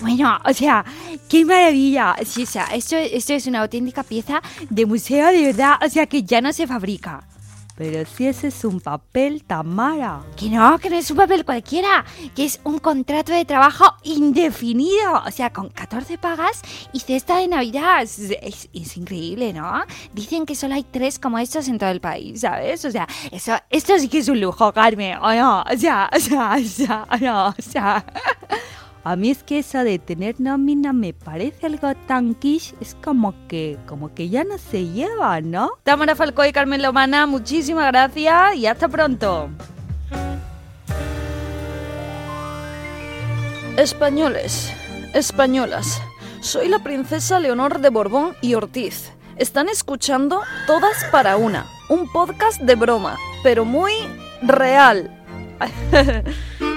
Bueno, 0.00 0.38
o 0.44 0.52
sea, 0.52 0.84
qué 1.28 1.44
maravilla. 1.44 2.16
Sí, 2.24 2.42
o 2.42 2.46
sea, 2.46 2.64
esto, 2.66 2.96
esto 2.96 3.32
es 3.32 3.46
una 3.46 3.62
auténtica 3.62 4.02
pieza 4.02 4.42
de 4.68 4.84
museo 4.84 5.28
de 5.28 5.42
verdad. 5.46 5.76
O 5.84 5.88
sea, 5.88 6.06
que 6.06 6.22
ya 6.22 6.40
no 6.40 6.52
se 6.52 6.66
fabrica. 6.66 7.22
Pero 7.76 8.08
si 8.08 8.26
ese 8.26 8.48
es 8.48 8.64
un 8.64 8.80
papel, 8.80 9.44
Tamara. 9.44 10.22
Que 10.36 10.48
no, 10.48 10.78
que 10.78 10.88
no 10.88 10.96
es 10.96 11.10
un 11.10 11.18
papel 11.18 11.44
cualquiera, 11.44 12.04
que 12.34 12.46
es 12.46 12.58
un 12.64 12.78
contrato 12.78 13.32
de 13.32 13.44
trabajo 13.44 13.84
indefinido, 14.02 15.22
o 15.26 15.30
sea, 15.30 15.52
con 15.52 15.68
14 15.68 16.16
pagas 16.18 16.62
y 16.92 17.00
cesta 17.00 17.36
de 17.36 17.48
Navidad. 17.48 18.02
Es, 18.02 18.18
es- 18.72 18.96
increíble, 18.96 19.52
¿no? 19.52 19.84
Dicen 20.14 20.46
que 20.46 20.54
solo 20.54 20.74
hay 20.74 20.82
tres 20.84 21.18
como 21.18 21.38
estos 21.38 21.68
en 21.68 21.78
todo 21.78 21.90
el 21.90 22.00
país, 22.00 22.40
¿sabes? 22.40 22.84
O 22.86 22.90
sea, 22.90 23.06
eso, 23.30 23.52
esto 23.68 23.98
sí 23.98 24.08
que 24.08 24.18
es 24.18 24.28
un 24.28 24.40
lujo, 24.40 24.72
Carmen, 24.72 25.18
¿o 25.18 25.34
no? 25.34 25.62
O 25.70 25.76
sea, 25.76 26.08
o 26.16 26.18
sea, 26.18 26.56
o 26.58 26.64
sea, 26.64 27.06
no, 27.20 27.48
o 27.48 27.54
sea... 27.62 28.04
A 29.06 29.14
mí 29.14 29.30
es 29.30 29.44
que 29.44 29.60
eso 29.60 29.84
de 29.84 30.00
tener 30.00 30.40
nómina 30.40 30.92
me 30.92 31.14
parece 31.14 31.66
algo 31.66 31.94
tan 32.08 32.34
quiche, 32.34 32.74
es 32.80 32.96
como 32.96 33.36
que, 33.46 33.78
como 33.86 34.12
que 34.12 34.30
ya 34.30 34.42
no 34.42 34.58
se 34.58 34.84
lleva, 34.84 35.40
¿no? 35.40 35.70
Tamara 35.84 36.16
Falcó 36.16 36.44
y 36.44 36.50
Carmen 36.50 36.82
Lomana, 36.82 37.24
muchísimas 37.26 37.86
gracias 37.86 38.56
y 38.56 38.66
hasta 38.66 38.88
pronto. 38.88 39.48
Españoles, 43.76 44.72
españolas, 45.14 46.02
soy 46.40 46.68
la 46.68 46.80
princesa 46.80 47.38
Leonor 47.38 47.78
de 47.78 47.90
Borbón 47.90 48.34
y 48.40 48.54
Ortiz. 48.54 49.12
Están 49.36 49.68
escuchando 49.68 50.40
Todas 50.66 51.04
para 51.12 51.36
una, 51.36 51.64
un 51.90 52.10
podcast 52.10 52.60
de 52.60 52.74
broma, 52.74 53.16
pero 53.44 53.64
muy 53.64 53.92
real. 54.42 55.12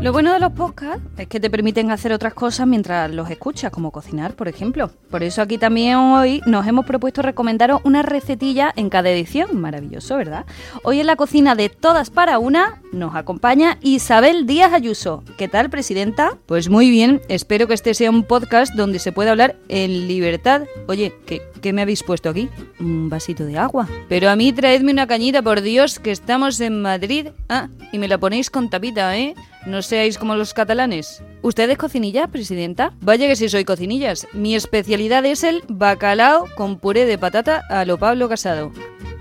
Lo 0.00 0.12
bueno 0.14 0.32
de 0.32 0.40
los 0.40 0.52
podcasts 0.52 1.02
es 1.18 1.28
que 1.28 1.40
te 1.40 1.50
permiten 1.50 1.90
hacer 1.90 2.10
otras 2.14 2.32
cosas 2.32 2.66
mientras 2.66 3.10
los 3.10 3.28
escuchas, 3.28 3.70
como 3.70 3.90
cocinar, 3.90 4.34
por 4.34 4.48
ejemplo. 4.48 4.90
Por 5.10 5.22
eso 5.22 5.42
aquí 5.42 5.58
también 5.58 5.96
hoy 5.96 6.40
nos 6.46 6.66
hemos 6.66 6.86
propuesto 6.86 7.20
recomendaros 7.20 7.82
una 7.84 8.00
recetilla 8.00 8.72
en 8.76 8.88
cada 8.88 9.10
edición. 9.10 9.60
Maravilloso, 9.60 10.16
¿verdad? 10.16 10.46
Hoy 10.84 11.00
en 11.00 11.06
la 11.06 11.16
cocina 11.16 11.54
de 11.54 11.68
Todas 11.68 12.08
para 12.08 12.38
Una 12.38 12.80
nos 12.92 13.14
acompaña 13.14 13.76
Isabel 13.82 14.46
Díaz 14.46 14.72
Ayuso. 14.72 15.22
¿Qué 15.36 15.48
tal, 15.48 15.68
presidenta? 15.68 16.38
Pues 16.46 16.70
muy 16.70 16.88
bien, 16.90 17.20
espero 17.28 17.68
que 17.68 17.74
este 17.74 17.92
sea 17.92 18.08
un 18.08 18.22
podcast 18.22 18.74
donde 18.74 19.00
se 19.00 19.12
pueda 19.12 19.32
hablar 19.32 19.56
en 19.68 20.08
libertad. 20.08 20.62
Oye, 20.88 21.14
¿qué, 21.26 21.42
qué 21.60 21.72
me 21.72 21.82
habéis 21.82 22.02
puesto 22.02 22.30
aquí? 22.30 22.48
Un 22.78 23.08
vasito 23.08 23.44
de 23.44 23.58
agua. 23.58 23.88
Pero 24.08 24.30
a 24.30 24.36
mí 24.36 24.52
traedme 24.52 24.92
una 24.92 25.06
cañita, 25.06 25.42
por 25.42 25.60
Dios, 25.60 25.98
que 25.98 26.10
estamos 26.10 26.60
en 26.60 26.82
Madrid. 26.82 27.28
Ah, 27.48 27.68
y 27.92 27.98
me 27.98 28.08
la 28.08 28.18
ponéis 28.18 28.50
con 28.50 28.70
tapita, 28.70 29.16
¿eh? 29.16 29.34
No 29.66 29.82
seáis 29.82 30.18
como 30.18 30.36
los 30.36 30.54
catalanes. 30.54 31.22
¿Usted 31.42 31.68
es 31.70 31.78
cocinilla, 31.78 32.28
presidenta? 32.28 32.92
Vaya 33.00 33.26
que 33.26 33.36
sí 33.36 33.48
soy 33.48 33.64
cocinillas. 33.64 34.26
Mi 34.32 34.54
especialidad 34.54 35.24
es 35.24 35.44
el 35.44 35.62
bacalao 35.68 36.46
con 36.56 36.78
puré 36.78 37.04
de 37.04 37.18
patata 37.18 37.62
a 37.68 37.84
lo 37.84 37.98
Pablo 37.98 38.28
Casado. 38.28 38.72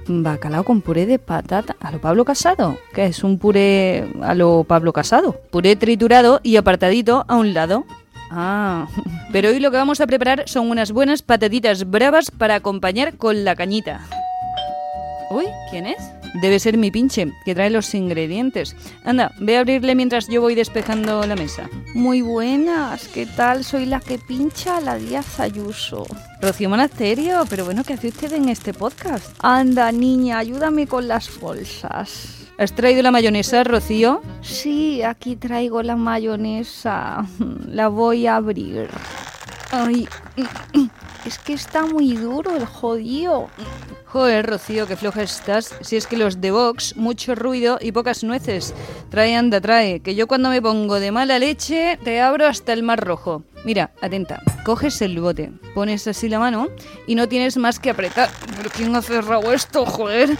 ¿Bacalao 0.07 0.63
con 0.63 0.81
puré 0.81 1.05
de 1.05 1.19
patata 1.19 1.75
a 1.79 1.91
lo 1.91 2.01
Pablo 2.01 2.25
Casado? 2.25 2.79
¿Qué 2.93 3.05
es 3.05 3.23
un 3.23 3.37
puré 3.37 4.11
a 4.21 4.33
lo 4.33 4.63
Pablo 4.63 4.91
Casado? 4.91 5.39
Puré 5.51 5.75
triturado 5.75 6.39
y 6.41 6.55
apartadito 6.55 7.25
a 7.27 7.35
un 7.35 7.53
lado. 7.53 7.85
Ah, 8.31 8.87
pero 9.31 9.49
hoy 9.49 9.59
lo 9.59 9.71
que 9.71 9.77
vamos 9.77 10.01
a 10.01 10.07
preparar 10.07 10.43
son 10.47 10.69
unas 10.69 10.91
buenas 10.91 11.21
patatitas 11.21 11.89
bravas 11.89 12.31
para 12.31 12.55
acompañar 12.55 13.17
con 13.17 13.43
la 13.43 13.55
cañita. 13.55 14.01
Uy, 15.31 15.45
¿quién 15.69 15.85
es? 15.85 15.97
Debe 16.41 16.59
ser 16.59 16.77
mi 16.77 16.91
pinche, 16.91 17.31
que 17.45 17.55
trae 17.55 17.69
los 17.69 17.93
ingredientes. 17.93 18.75
Anda, 19.03 19.31
ve 19.39 19.57
a 19.57 19.61
abrirle 19.61 19.95
mientras 19.95 20.27
yo 20.27 20.41
voy 20.41 20.55
despejando 20.55 21.25
la 21.25 21.35
mesa. 21.35 21.69
Muy 21.93 22.21
buenas, 22.21 23.07
¿qué 23.07 23.25
tal? 23.25 23.63
Soy 23.63 23.85
la 23.85 23.99
que 23.99 24.19
pincha 24.19 24.79
la 24.81 24.95
Díaz 24.95 25.39
Ayuso. 25.39 26.05
Rocío 26.41 26.69
Monasterio, 26.69 27.45
pero 27.49 27.65
bueno, 27.65 27.83
¿qué 27.83 27.93
hace 27.93 28.09
usted 28.09 28.33
en 28.33 28.49
este 28.49 28.73
podcast? 28.73 29.35
Anda, 29.39 29.91
niña, 29.91 30.37
ayúdame 30.37 30.87
con 30.87 31.07
las 31.07 31.39
bolsas. 31.39 32.38
¿Has 32.59 32.73
traído 32.73 33.01
la 33.01 33.11
mayonesa, 33.11 33.63
Rocío? 33.63 34.21
Sí, 34.41 35.01
aquí 35.01 35.37
traigo 35.37 35.81
la 35.81 35.95
mayonesa. 35.95 37.25
La 37.65 37.87
voy 37.87 38.27
a 38.27 38.35
abrir. 38.35 38.89
Ay, 39.71 40.09
es 41.25 41.39
que 41.39 41.53
está 41.53 41.85
muy 41.85 42.17
duro 42.17 42.53
el 42.53 42.65
jodido. 42.65 43.47
Joder, 44.07 44.45
Rocío, 44.45 44.87
qué 44.87 44.97
floja 44.97 45.21
estás. 45.21 45.73
Si 45.79 45.95
es 45.95 46.05
que 46.05 46.17
los 46.17 46.41
de 46.41 46.51
Vox, 46.51 46.97
mucho 46.97 47.33
ruido 47.33 47.77
y 47.79 47.93
pocas 47.93 48.25
nueces. 48.25 48.73
Trae, 49.09 49.37
anda, 49.37 49.61
trae. 49.61 50.01
Que 50.01 50.15
yo 50.15 50.27
cuando 50.27 50.49
me 50.49 50.61
pongo 50.61 50.99
de 50.99 51.13
mala 51.13 51.39
leche, 51.39 51.97
te 52.03 52.19
abro 52.19 52.45
hasta 52.45 52.73
el 52.73 52.83
mar 52.83 52.99
rojo. 52.99 53.43
Mira, 53.63 53.91
atenta. 54.01 54.41
Coges 54.65 55.01
el 55.01 55.17
bote, 55.21 55.53
pones 55.73 56.05
así 56.07 56.27
la 56.27 56.39
mano 56.39 56.67
y 57.07 57.15
no 57.15 57.29
tienes 57.29 57.55
más 57.55 57.79
que 57.79 57.91
apretar. 57.91 58.29
¿Pero 58.57 58.69
quién 58.69 58.93
ha 58.97 59.01
cerrado 59.01 59.53
esto, 59.53 59.85
joder? 59.85 60.37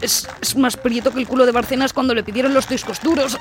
Es, 0.00 0.28
es 0.40 0.56
más 0.56 0.76
prieto 0.76 1.10
que 1.12 1.20
el 1.20 1.28
culo 1.28 1.46
de 1.46 1.52
Barcenas 1.52 1.92
cuando 1.92 2.14
le 2.14 2.22
pidieron 2.22 2.54
los 2.54 2.68
discos 2.68 3.00
duros. 3.02 3.38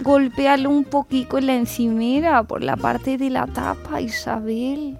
Golpéalo 0.00 0.70
un 0.70 0.84
poquito 0.84 1.38
en 1.38 1.46
la 1.46 1.54
encimera 1.54 2.42
por 2.42 2.62
la 2.62 2.76
parte 2.76 3.16
de 3.16 3.30
la 3.30 3.46
tapa, 3.46 4.00
Isabel. 4.00 4.98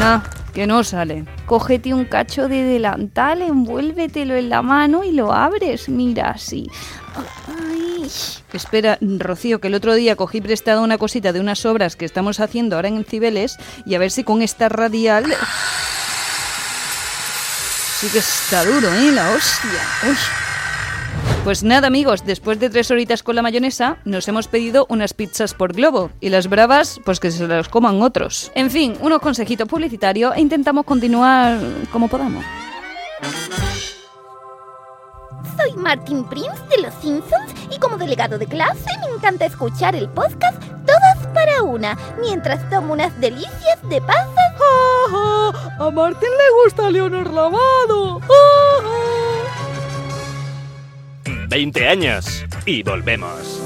Nah, 0.00 0.20
que 0.52 0.66
no 0.66 0.84
sale. 0.84 1.24
Cógete 1.46 1.94
un 1.94 2.04
cacho 2.04 2.48
de 2.48 2.64
delantal, 2.64 3.42
envuélvetelo 3.42 4.34
en 4.34 4.48
la 4.50 4.62
mano 4.62 5.04
y 5.04 5.12
lo 5.12 5.32
abres. 5.32 5.88
Mira 5.88 6.30
así. 6.30 6.70
Ay. 7.48 8.10
Espera, 8.52 8.98
Rocío, 9.00 9.60
que 9.60 9.68
el 9.68 9.74
otro 9.74 9.94
día 9.94 10.14
cogí 10.16 10.40
prestado 10.40 10.82
una 10.82 10.98
cosita 10.98 11.32
de 11.32 11.40
unas 11.40 11.64
obras 11.64 11.96
que 11.96 12.04
estamos 12.04 12.38
haciendo 12.38 12.76
ahora 12.76 12.88
en 12.88 13.04
Cibeles 13.04 13.56
y 13.86 13.94
a 13.94 13.98
ver 13.98 14.10
si 14.10 14.24
con 14.24 14.42
esta 14.42 14.68
radial... 14.68 15.24
Sí 18.04 18.10
que 18.10 18.18
está 18.18 18.62
duro, 18.66 18.92
¿eh? 18.92 19.12
La 19.12 19.30
hostia. 19.30 19.80
Uy. 20.06 20.14
Pues 21.42 21.62
nada 21.62 21.86
amigos, 21.86 22.22
después 22.26 22.60
de 22.60 22.68
tres 22.68 22.90
horitas 22.90 23.22
con 23.22 23.34
la 23.34 23.40
mayonesa, 23.40 23.96
nos 24.04 24.28
hemos 24.28 24.46
pedido 24.46 24.84
unas 24.90 25.14
pizzas 25.14 25.54
por 25.54 25.72
globo 25.72 26.10
y 26.20 26.28
las 26.28 26.48
bravas, 26.48 27.00
pues 27.02 27.18
que 27.18 27.30
se 27.30 27.48
las 27.48 27.70
coman 27.70 28.02
otros. 28.02 28.52
En 28.54 28.70
fin, 28.70 28.94
unos 29.00 29.20
consejitos 29.20 29.66
publicitarios 29.66 30.36
e 30.36 30.42
intentamos 30.42 30.84
continuar 30.84 31.58
como 31.90 32.08
podamos. 32.08 32.44
Soy 35.56 35.74
Martin 35.76 36.24
Prince 36.24 36.62
de 36.74 36.82
Los 36.82 36.94
Simpsons 36.94 37.54
y 37.70 37.78
como 37.78 37.96
delegado 37.96 38.38
de 38.38 38.46
clase 38.46 38.90
me 39.00 39.14
encanta 39.14 39.46
escuchar 39.46 39.94
el 39.94 40.08
podcast 40.08 40.62
Todas 40.86 41.26
para 41.32 41.62
una 41.62 41.96
mientras 42.20 42.68
tomo 42.70 42.92
unas 42.92 43.18
delicias 43.20 43.78
de 43.88 44.00
pasas. 44.00 44.34
A 45.78 45.90
Martín 45.90 46.28
le 46.30 46.64
gusta 46.64 46.90
Leonor 46.90 47.32
Lavado. 47.32 48.20
20 51.48 51.88
años 51.88 52.44
y 52.66 52.82
volvemos. 52.82 53.60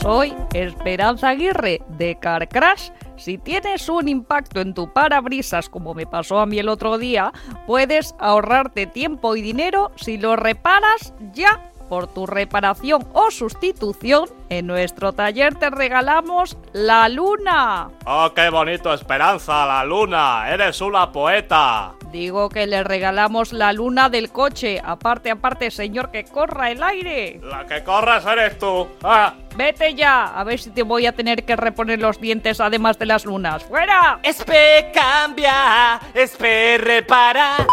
Soy 0.00 0.34
Esperanza 0.52 1.30
Aguirre 1.30 1.80
de 1.88 2.18
Car 2.18 2.48
Crash. 2.48 2.90
Si 3.22 3.38
tienes 3.38 3.88
un 3.88 4.08
impacto 4.08 4.60
en 4.60 4.74
tu 4.74 4.92
parabrisas 4.92 5.68
como 5.68 5.94
me 5.94 6.06
pasó 6.06 6.40
a 6.40 6.46
mí 6.46 6.58
el 6.58 6.68
otro 6.68 6.98
día, 6.98 7.30
puedes 7.68 8.16
ahorrarte 8.18 8.86
tiempo 8.86 9.36
y 9.36 9.42
dinero 9.42 9.92
si 9.94 10.18
lo 10.18 10.34
reparas 10.34 11.14
ya. 11.32 11.70
Por 11.88 12.08
tu 12.08 12.26
reparación 12.26 13.06
o 13.12 13.30
sustitución, 13.30 14.28
en 14.48 14.66
nuestro 14.66 15.12
taller 15.12 15.54
te 15.54 15.70
regalamos 15.70 16.58
la 16.72 17.08
luna. 17.08 17.90
¡Oh, 18.06 18.32
qué 18.34 18.50
bonito, 18.50 18.92
Esperanza, 18.92 19.66
la 19.66 19.84
luna! 19.84 20.50
¡Eres 20.50 20.80
una 20.80 21.12
poeta! 21.12 21.94
Digo 22.12 22.50
que 22.50 22.66
le 22.66 22.84
regalamos 22.84 23.54
la 23.54 23.72
luna 23.72 24.10
del 24.10 24.30
coche. 24.30 24.78
Aparte, 24.84 25.30
aparte, 25.30 25.70
señor, 25.70 26.10
que 26.10 26.24
corra 26.24 26.70
el 26.70 26.82
aire. 26.82 27.40
La 27.42 27.64
que 27.64 27.82
corres 27.82 28.26
eres 28.26 28.58
tú. 28.58 28.86
¡Ah! 29.02 29.32
Vete 29.56 29.94
ya, 29.94 30.26
a 30.26 30.44
ver 30.44 30.58
si 30.60 30.70
te 30.70 30.82
voy 30.82 31.06
a 31.06 31.12
tener 31.12 31.44
que 31.44 31.56
reponer 31.56 32.00
los 32.00 32.20
dientes 32.20 32.60
además 32.60 32.98
de 32.98 33.06
las 33.06 33.24
lunas. 33.24 33.64
¡Fuera! 33.64 34.18
Espe 34.22 34.90
cambia, 34.92 36.00
espe 36.12 36.76
repara. 36.76 37.66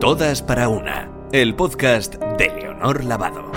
Todas 0.00 0.40
para 0.40 0.70
una. 0.70 1.10
El 1.32 1.54
podcast 1.54 2.14
de 2.14 2.48
Leonor 2.48 3.04
Lavado. 3.04 3.52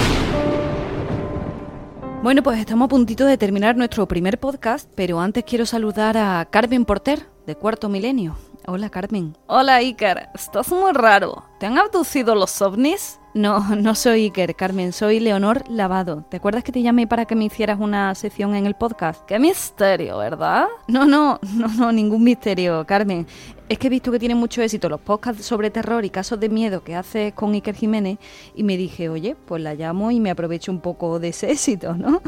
Bueno, 2.24 2.44
pues 2.44 2.60
estamos 2.60 2.88
a 2.88 2.90
puntito 2.90 3.26
de 3.26 3.38
terminar 3.38 3.78
nuestro 3.78 4.06
primer 4.06 4.38
podcast, 4.38 4.90
pero 4.96 5.22
antes 5.22 5.46
quiero 5.46 5.66
saludar 5.66 6.18
a 6.18 6.46
Carmen 6.52 6.84
Porter, 6.84 7.28
de 7.46 7.56
Cuarto 7.56 7.88
Milenio. 7.88 8.36
Hola, 8.70 8.90
Carmen. 8.90 9.34
Hola, 9.48 9.76
Iker. 9.76 10.28
Estás 10.36 10.70
muy 10.74 10.92
raro. 10.92 11.46
¿Te 11.58 11.66
han 11.66 11.78
abducido 11.78 12.36
los 12.36 12.62
ovnis? 12.62 13.18
No, 13.34 13.74
no 13.78 13.96
soy 13.96 14.26
Iker, 14.26 14.56
Carmen. 14.56 14.92
Soy 14.92 15.22
Leonor 15.22 15.64
Lavado. 15.70 16.26
¿Te 16.30 16.36
acuerdas 16.36 16.66
que 16.66 16.74
te 16.74 16.82
llamé 16.82 17.08
para 17.08 17.24
que 17.24 17.38
me 17.38 17.46
hicieras 17.46 17.80
una 17.80 18.14
sección 18.14 18.56
en 18.56 18.66
el 18.66 18.74
podcast? 18.74 19.24
¡Qué 19.26 19.40
misterio, 19.40 20.18
¿verdad? 20.18 20.66
No, 20.90 21.06
no, 21.06 21.40
no, 21.54 21.70
no, 21.70 21.94
ningún 21.94 22.26
misterio, 22.26 22.86
Carmen. 22.86 23.26
Es 23.70 23.80
que 23.80 23.88
he 23.88 23.90
visto 23.90 24.12
que 24.12 24.20
tienen 24.20 24.38
mucho 24.38 24.62
éxito 24.62 24.90
los 24.90 25.00
podcasts 25.00 25.46
sobre 25.46 25.70
terror 25.70 26.04
y 26.04 26.10
casos 26.10 26.38
de 26.38 26.50
miedo 26.50 26.84
que 26.84 26.94
haces 26.94 27.32
con 27.32 27.54
Iker 27.54 27.74
Jiménez 27.74 28.18
y 28.54 28.64
me 28.64 28.76
dije, 28.76 29.08
oye, 29.08 29.38
pues 29.46 29.62
la 29.62 29.76
llamo 29.76 30.12
y 30.12 30.20
me 30.20 30.30
aprovecho 30.30 30.74
un 30.74 30.82
poco 30.82 31.20
de 31.20 31.30
ese 31.30 31.52
éxito, 31.54 31.94
¿no? 31.96 32.22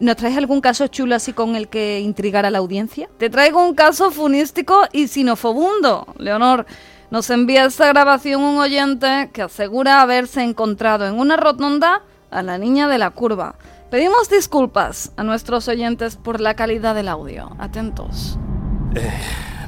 ¿Nos 0.00 0.16
traes 0.16 0.36
algún 0.36 0.60
caso 0.60 0.86
chulo 0.88 1.14
así 1.14 1.32
con 1.32 1.56
el 1.56 1.68
que 1.68 2.00
intrigar 2.00 2.44
a 2.46 2.50
la 2.50 2.58
audiencia? 2.58 3.08
Te 3.18 3.30
traigo 3.30 3.64
un 3.64 3.74
caso 3.74 4.10
funístico 4.10 4.82
y 4.92 5.08
sinofobundo, 5.08 6.06
Leonor. 6.18 6.66
Nos 7.10 7.30
envía 7.30 7.64
esta 7.64 7.88
grabación 7.88 8.42
un 8.42 8.58
oyente 8.58 9.30
que 9.32 9.42
asegura 9.42 10.02
haberse 10.02 10.42
encontrado 10.42 11.06
en 11.06 11.18
una 11.18 11.36
rotonda 11.36 12.02
a 12.30 12.42
la 12.42 12.58
niña 12.58 12.88
de 12.88 12.98
la 12.98 13.10
curva. 13.10 13.54
Pedimos 13.90 14.28
disculpas 14.28 15.12
a 15.16 15.22
nuestros 15.22 15.68
oyentes 15.68 16.16
por 16.16 16.40
la 16.40 16.54
calidad 16.54 16.94
del 16.94 17.08
audio. 17.08 17.54
Atentos. 17.58 18.38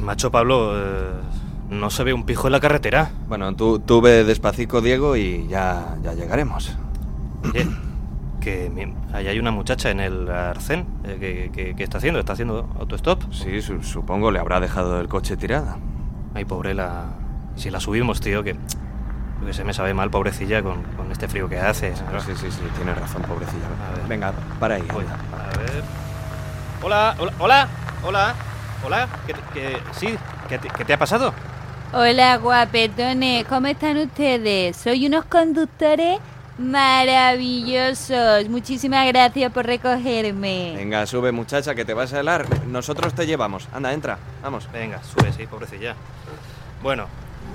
Macho 0.01 0.31
Pablo, 0.31 0.73
eh, 0.77 1.13
no 1.71 1.91
se 1.91 2.05
ve 2.05 2.13
un 2.13 2.25
pijo 2.25 2.49
en 2.49 2.53
la 2.53 2.61
carretera. 2.61 3.11
Bueno, 3.29 3.55
tú, 3.55 3.79
tú 3.79 4.01
ve 4.01 4.25
despacito, 4.25 4.81
Diego, 4.81 5.17
y 5.17 5.47
ya, 5.49 5.97
ya 6.03 6.15
llegaremos. 6.15 6.77
Oye, 7.45 7.69
que 8.47 8.93
ahí 9.13 9.27
hay 9.27 9.39
una 9.41 9.51
muchacha 9.51 9.91
en 9.91 9.99
el 9.99 10.31
arcén. 10.31 10.87
eh, 11.05 11.17
que, 11.19 11.51
que- 11.53 11.75
que 11.75 11.83
está 11.83 11.99
haciendo? 11.99 12.21
¿Está 12.21 12.35
haciendo 12.35 12.69
autostop? 12.79 13.23
Sí, 13.33 13.61
su- 13.61 13.83
supongo 13.83 14.31
le 14.31 14.39
habrá 14.39 14.61
dejado 14.61 15.01
el 15.01 15.09
coche 15.09 15.37
tirada. 15.37 15.79
Ay, 16.35 16.45
pobre 16.45 16.73
la... 16.75 17.07
Si 17.57 17.71
la 17.71 17.81
subimos, 17.81 18.21
tío, 18.21 18.45
que... 18.45 18.55
Que 19.45 19.53
se 19.53 19.65
me 19.65 19.75
sabe 19.75 19.95
mal, 19.95 20.11
pobrecilla, 20.11 20.63
con, 20.63 20.83
con 20.97 21.11
este 21.11 21.27
frío 21.29 21.49
que 21.49 21.59
hace. 21.59 21.93
Ah, 22.15 22.21
Sí, 22.21 22.33
sí, 22.37 22.51
sí, 22.51 22.61
tienes 22.77 22.97
razón, 22.97 23.23
pobrecilla. 23.23 23.67
A 23.91 23.97
ver. 23.99 24.07
Venga, 24.09 24.33
para 24.61 24.77
ahí. 24.77 24.85
Voy, 24.93 25.03
anda. 25.05 25.19
a 25.55 25.59
ver. 25.59 25.83
Hola, 26.83 27.15
hola, 27.19 27.33
hola, 27.41 27.69
hola, 28.05 28.35
hola. 28.85 29.09
¿Qué, 29.53 29.77
sí, 29.93 30.15
¿qué 30.49 30.59
te, 30.59 30.69
qué 30.69 30.85
te 30.85 30.93
ha 30.93 30.99
pasado? 30.99 31.35
Hola 31.93 32.37
guapetones, 32.39 33.45
¿cómo 33.47 33.67
están 33.67 33.97
ustedes? 33.99 34.77
Soy 34.77 35.07
unos 35.07 35.25
conductores 35.25 36.19
maravillosos. 36.59 38.49
Muchísimas 38.49 39.07
gracias 39.09 39.53
por 39.53 39.67
recogerme. 39.67 40.75
Venga, 40.77 41.07
sube 41.07 41.33
muchacha, 41.33 41.75
que 41.75 41.85
te 41.85 41.95
vas 41.95 42.13
a 42.13 42.21
helar. 42.21 42.47
Nosotros 42.67 43.15
te 43.15 43.27
llevamos. 43.27 43.69
Anda, 43.73 43.93
entra. 43.93 44.19
Vamos. 44.43 44.69
Venga, 44.73 45.03
sube, 45.03 45.33
sí, 45.33 45.47
pobrecilla. 45.47 45.95
Bueno, 46.83 47.07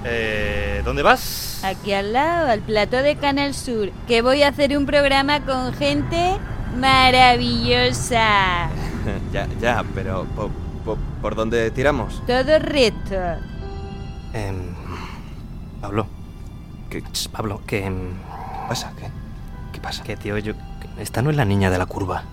eh, 0.06 0.82
¿dónde 0.86 1.04
vas? 1.04 1.62
Aquí 1.64 1.94
al 1.94 2.14
lado, 2.14 2.50
al 2.50 2.60
plató 2.62 2.98
de 2.98 3.16
Canal 3.16 3.54
Sur, 3.54 3.92
que 4.08 4.22
voy 4.22 4.44
a 4.44 4.50
hacer 4.50 4.78
un 4.78 4.86
programa 4.86 5.42
con 5.46 5.74
gente 5.74 6.38
maravillosa. 6.78 8.70
ya, 9.34 9.48
ya, 9.60 9.84
pero 9.96 10.26
po- 10.36 10.50
po- 10.86 10.98
¿por 11.22 11.36
dónde 11.36 11.72
tiramos? 11.72 12.22
Todo 12.28 12.60
recto. 12.60 13.16
Em, 14.34 14.74
Pablo. 15.82 16.08
¿Qué, 16.90 17.02
Ch, 17.04 17.30
Pablo, 17.30 17.62
que... 17.66 17.90
qué 18.72 18.76
pasa? 18.76 18.94
¿Qué, 18.98 19.08
qué 19.74 19.80
pasa? 19.82 20.04
que 20.04 20.16
tío, 20.18 20.38
yo... 20.38 20.54
Esta 20.98 21.22
no 21.22 21.30
es 21.30 21.36
la 21.36 21.46
niña 21.46 21.70
de 21.70 21.78
la 21.78 21.86
curva. 21.86 22.24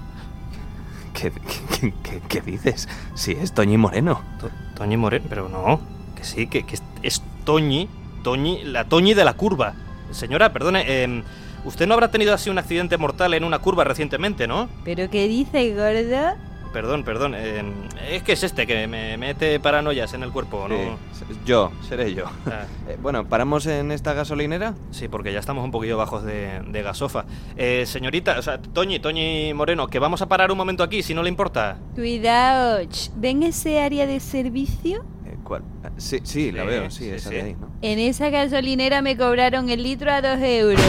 ¿Qué, 1.14 1.32
qué- 1.80 1.92
qué- 2.02 2.20
qué 2.28 2.40
dices? 2.40 2.88
Si 3.14 3.32
es 3.32 3.52
Toñi 3.52 3.76
Moreno. 3.76 4.20
To- 4.40 4.50
Toñi 4.76 4.96
Moreno, 4.96 5.26
pero 5.28 5.48
no. 5.48 5.80
Que 6.16 6.24
sí, 6.24 6.46
que, 6.46 6.64
que 6.64 6.74
es, 6.76 6.82
es 7.02 7.22
Toñi, 7.44 7.88
Toñi, 8.22 8.62
la 8.64 8.84
Toñi 8.84 9.14
de 9.14 9.24
la 9.24 9.34
curva. 9.34 9.74
Señora, 10.12 10.52
perdone, 10.52 11.02
em, 11.02 11.22
usted 11.64 11.86
no 11.86 11.94
habrá 11.94 12.10
tenido 12.10 12.34
así 12.34 12.50
un 12.50 12.58
accidente 12.58 12.96
mortal 12.98 13.34
en 13.34 13.44
una 13.44 13.58
curva 13.58 13.84
recientemente, 13.84 14.46
¿no? 14.46 14.68
¿Pero 14.84 15.08
qué 15.10 15.26
dice, 15.28 15.74
gordo? 15.74 16.36
Perdón, 16.72 17.02
perdón. 17.02 17.34
em, 17.34 17.72
es 18.10 18.22
que 18.22 18.32
es 18.32 18.42
este 18.44 18.66
que 18.66 18.86
me 18.86 19.16
mete 19.16 19.58
paranoias 19.58 20.12
en 20.14 20.22
el 20.22 20.30
cuerpo, 20.30 20.66
¿no? 20.68 20.76
Sí, 21.12 21.24
yo, 21.46 21.72
seré 21.88 22.14
yo. 22.14 22.26
Ah, 22.46 22.64
Eh, 22.88 22.96
bueno, 23.00 23.26
¿paramos 23.28 23.66
en 23.66 23.90
esta 23.92 24.12
gasolinera? 24.14 24.74
sí, 24.90 25.08
porque 25.08 25.32
ya 25.32 25.40
estamos 25.40 25.64
un 25.64 25.70
poquillo 25.70 25.96
bajos 25.98 26.24
de, 26.24 26.60
de 26.68 26.82
gasofa. 26.82 27.24
Eh, 27.56 27.84
señorita, 27.86 28.38
o 28.38 28.42
sea, 28.42 28.58
Toñi, 28.60 28.98
Toñi 29.00 29.52
Moreno, 29.54 29.88
que 29.88 29.98
vamos 29.98 30.22
a 30.22 30.26
parar 30.26 30.50
un 30.52 30.58
momento 30.58 30.82
aquí, 30.82 31.02
si 31.02 31.14
no 31.14 31.22
le 31.22 31.28
importa. 31.28 31.78
Cuidado, 31.94 32.84
ch, 32.84 33.10
¿ven 33.16 33.42
ese 33.42 33.80
área 33.80 34.06
de 34.06 34.20
servicio? 34.20 35.04
Eh, 35.26 35.36
¿Cuál? 35.44 35.62
Ah, 35.84 35.90
Sí, 35.96 36.20
sí, 36.22 36.52
la 36.52 36.64
veo, 36.64 36.90
sí, 36.90 37.04
sí, 37.04 37.10
esa 37.10 37.28
sí. 37.30 37.34
de 37.36 37.42
ahí, 37.42 37.56
¿no? 37.60 37.68
En 37.82 37.98
esa 37.98 38.30
gasolinera 38.30 39.02
me 39.02 39.16
cobraron 39.16 39.68
el 39.68 39.82
litro 39.82 40.10
a 40.12 40.20
dos 40.22 40.38
euros. 40.40 40.80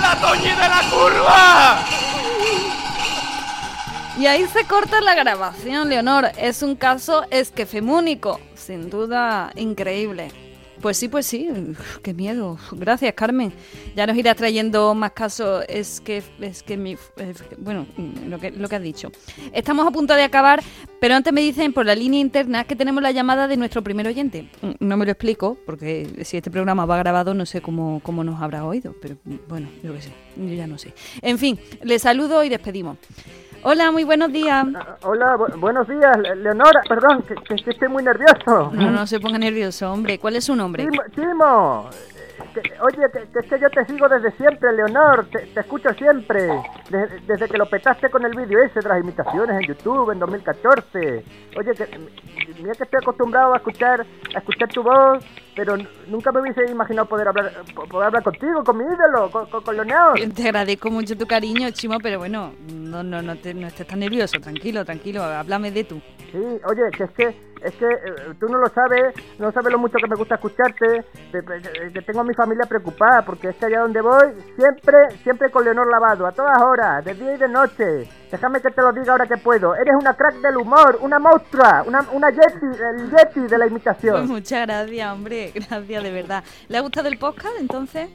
¡La 0.00 0.16
Toñi 0.20 0.48
de 0.48 0.56
la 0.56 0.80
curva! 0.90 1.84
Y 4.20 4.26
ahí 4.26 4.46
se 4.48 4.64
corta 4.64 5.00
la 5.00 5.14
grabación, 5.14 5.88
Leonor. 5.88 6.26
Es 6.36 6.62
un 6.62 6.76
caso 6.76 7.24
esquefemúnico. 7.30 8.38
Sin 8.54 8.90
duda, 8.90 9.50
increíble. 9.56 10.28
Pues 10.82 10.98
sí, 10.98 11.08
pues 11.08 11.24
sí. 11.24 11.48
Qué 12.02 12.12
miedo. 12.12 12.58
Gracias, 12.72 13.14
Carmen. 13.14 13.50
Ya 13.96 14.06
nos 14.06 14.16
irás 14.18 14.36
trayendo 14.36 14.94
más 14.94 15.12
casos. 15.12 15.64
Es 15.68 16.02
que, 16.02 16.22
es 16.40 16.62
que 16.62 16.76
mi, 16.76 16.92
eh, 17.16 17.32
bueno, 17.56 17.86
lo 18.26 18.38
que, 18.38 18.50
lo 18.50 18.68
que 18.68 18.76
has 18.76 18.82
dicho. 18.82 19.10
Estamos 19.54 19.86
a 19.86 19.90
punto 19.90 20.14
de 20.14 20.22
acabar, 20.22 20.62
pero 21.00 21.14
antes 21.14 21.32
me 21.32 21.40
dicen 21.40 21.72
por 21.72 21.86
la 21.86 21.94
línea 21.94 22.20
interna 22.20 22.64
que 22.64 22.76
tenemos 22.76 23.02
la 23.02 23.12
llamada 23.12 23.48
de 23.48 23.56
nuestro 23.56 23.82
primer 23.82 24.06
oyente. 24.06 24.50
Mm, 24.60 24.72
No 24.80 24.96
me 24.98 25.06
lo 25.06 25.12
explico, 25.12 25.56
porque 25.64 26.24
si 26.24 26.36
este 26.36 26.50
programa 26.50 26.84
va 26.84 26.98
grabado 26.98 27.32
no 27.32 27.46
sé 27.46 27.62
cómo, 27.62 28.00
cómo 28.02 28.22
nos 28.22 28.40
habrá 28.42 28.64
oído, 28.66 28.94
pero 29.00 29.16
mm, 29.24 29.34
bueno, 29.48 29.68
yo 29.82 29.94
qué 29.94 30.02
sé, 30.02 30.12
yo 30.36 30.54
ya 30.54 30.66
no 30.66 30.76
sé. 30.76 30.92
En 31.22 31.38
fin, 31.38 31.58
les 31.82 32.02
saludo 32.02 32.44
y 32.44 32.50
despedimos. 32.50 32.98
Hola, 33.62 33.90
muy 33.92 34.04
buenos 34.04 34.32
días. 34.32 34.66
Hola, 35.02 35.36
bu- 35.36 35.60
buenos 35.60 35.86
días, 35.86 36.16
Le- 36.18 36.36
Leonora. 36.36 36.80
Perdón, 36.88 37.22
que, 37.22 37.34
estoy 37.70 37.88
muy 37.88 38.02
nervioso. 38.02 38.70
No, 38.72 38.90
no 38.90 39.06
se 39.06 39.20
ponga 39.20 39.38
nervioso, 39.38 39.92
hombre. 39.92 40.18
¿Cuál 40.18 40.36
es 40.36 40.44
su 40.44 40.56
nombre? 40.56 40.86
Chimo. 41.14 41.90
Que- 42.54 42.62
oye, 42.82 42.98
que, 43.12 43.18
que 43.32 43.38
es 43.40 43.46
que 43.46 43.60
yo 43.60 43.70
te 43.70 43.84
sigo 43.86 44.08
desde 44.08 44.32
siempre, 44.32 44.72
Leonor. 44.72 45.26
Te, 45.30 45.38
te 45.46 45.60
escucho 45.60 45.92
siempre. 45.94 46.48
Desde, 46.90 47.20
desde 47.20 47.48
que 47.48 47.58
lo 47.58 47.66
petaste 47.66 48.10
con 48.10 48.24
el 48.24 48.34
vídeo 48.34 48.60
ese 48.62 48.80
de 48.80 48.88
las 48.88 49.00
imitaciones 49.00 49.60
en 49.60 49.66
YouTube 49.68 50.10
en 50.12 50.18
2014. 50.18 51.24
Oye, 51.56 51.72
que 51.74 51.86
mira 52.60 52.74
que 52.74 52.84
estoy 52.84 52.98
acostumbrado 53.00 53.54
a 53.54 53.56
escuchar 53.58 54.06
a 54.34 54.38
escuchar 54.38 54.68
tu 54.68 54.82
voz, 54.82 55.24
pero 55.56 55.76
nunca 56.08 56.32
me 56.32 56.40
hubiese 56.40 56.64
imaginado 56.70 57.08
poder 57.08 57.28
hablar 57.28 57.52
po- 57.74 57.86
poder 57.86 58.06
hablar 58.08 58.22
contigo, 58.22 58.62
con 58.64 58.78
mi 58.78 58.84
ídolo, 58.84 59.30
con, 59.30 59.46
con, 59.46 59.62
con 59.62 59.76
Leonor. 59.76 60.18
Te 60.34 60.42
agradezco 60.44 60.90
mucho 60.90 61.16
tu 61.16 61.26
cariño, 61.26 61.70
Chimo, 61.70 61.98
pero 62.02 62.18
bueno, 62.18 62.52
no, 62.72 63.02
no, 63.02 63.22
no, 63.22 63.36
te- 63.36 63.54
no 63.54 63.66
estés 63.66 63.86
tan 63.86 64.00
nervioso. 64.00 64.38
Tranquilo, 64.40 64.84
tranquilo. 64.84 65.22
Háblame 65.22 65.70
de 65.70 65.84
tú. 65.84 66.00
Sí, 66.32 66.38
oye, 66.38 66.82
que 66.96 67.04
es 67.04 67.10
que, 67.10 67.49
es 67.62 67.74
que 67.74 67.84
eh, 67.86 68.34
tú 68.38 68.46
no 68.48 68.58
lo 68.58 68.68
sabes, 68.68 69.14
no 69.38 69.50
sabes 69.52 69.72
lo 69.72 69.78
mucho 69.78 69.98
que 69.98 70.08
me 70.08 70.16
gusta 70.16 70.36
escucharte, 70.36 71.04
de- 71.32 71.42
de- 71.42 71.92
que 71.92 72.02
tengo 72.02 72.20
a 72.20 72.24
mi 72.24 72.34
familia 72.34 72.66
preocupada, 72.68 73.22
porque 73.24 73.48
es 73.48 73.56
que 73.56 73.66
allá 73.66 73.80
donde 73.80 74.00
voy, 74.00 74.28
siempre, 74.56 74.96
siempre 75.22 75.50
con 75.50 75.64
Leonor 75.64 75.86
lavado, 75.90 76.26
a 76.26 76.32
todas 76.32 76.60
horas, 76.62 77.04
de 77.04 77.14
día 77.14 77.34
y 77.34 77.38
de 77.38 77.48
noche. 77.48 78.08
Déjame 78.30 78.60
que 78.60 78.70
te 78.70 78.80
lo 78.80 78.92
diga 78.92 79.12
ahora 79.12 79.26
que 79.26 79.36
puedo. 79.36 79.74
Eres 79.74 79.94
una 80.00 80.14
crack 80.14 80.36
del 80.36 80.56
humor, 80.56 80.98
una 81.00 81.18
monstrua, 81.18 81.82
una, 81.86 82.06
una 82.12 82.30
yeti, 82.30 82.66
el 82.66 83.10
yeti 83.10 83.40
de 83.40 83.58
la 83.58 83.64
Pues 83.64 83.70
imitación. 83.72 84.26
muchas 84.28 84.66
gracias, 84.66 85.12
hombre. 85.12 85.52
Gracias, 85.54 86.02
de 86.02 86.10
verdad. 86.12 86.44
¿Le 86.68 86.78
ha 86.78 86.80
gustado 86.80 87.08
el 87.08 87.18
podcast, 87.18 87.54
entonces? 87.58 88.08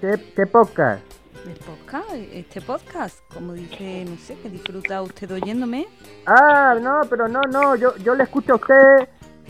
¿Qué, 0.00 0.32
qué 0.36 0.46
podcast? 0.46 1.02
¿Este 1.48 2.60
podcast? 2.60 3.20
Como 3.32 3.54
dice, 3.54 4.04
no 4.04 4.16
sé, 4.18 4.36
que 4.42 4.50
disfruta 4.50 5.00
usted 5.00 5.30
oyéndome. 5.32 5.86
Ah, 6.26 6.76
no, 6.80 7.00
pero 7.08 7.26
no, 7.26 7.40
no, 7.50 7.74
yo, 7.74 7.96
yo 7.96 8.14
le 8.14 8.24
escucho 8.24 8.52
a 8.52 8.56
usted 8.56 9.08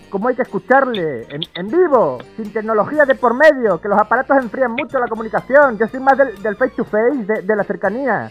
como 0.08 0.28
hay 0.28 0.36
que 0.36 0.42
escucharle, 0.42 1.26
en, 1.28 1.42
en 1.54 1.66
vivo, 1.66 2.18
sin 2.36 2.52
tecnología 2.52 3.04
de 3.04 3.14
por 3.14 3.34
medio, 3.34 3.80
que 3.80 3.88
los 3.88 4.00
aparatos 4.00 4.38
enfrían 4.38 4.72
mucho 4.72 4.98
la 4.98 5.08
comunicación. 5.08 5.76
Yo 5.76 5.86
soy 5.88 6.00
más 6.00 6.16
del, 6.16 6.40
del 6.40 6.56
face 6.56 6.74
to 6.76 6.84
face, 6.84 7.42
de 7.42 7.56
la 7.56 7.64
cercanía. 7.64 8.30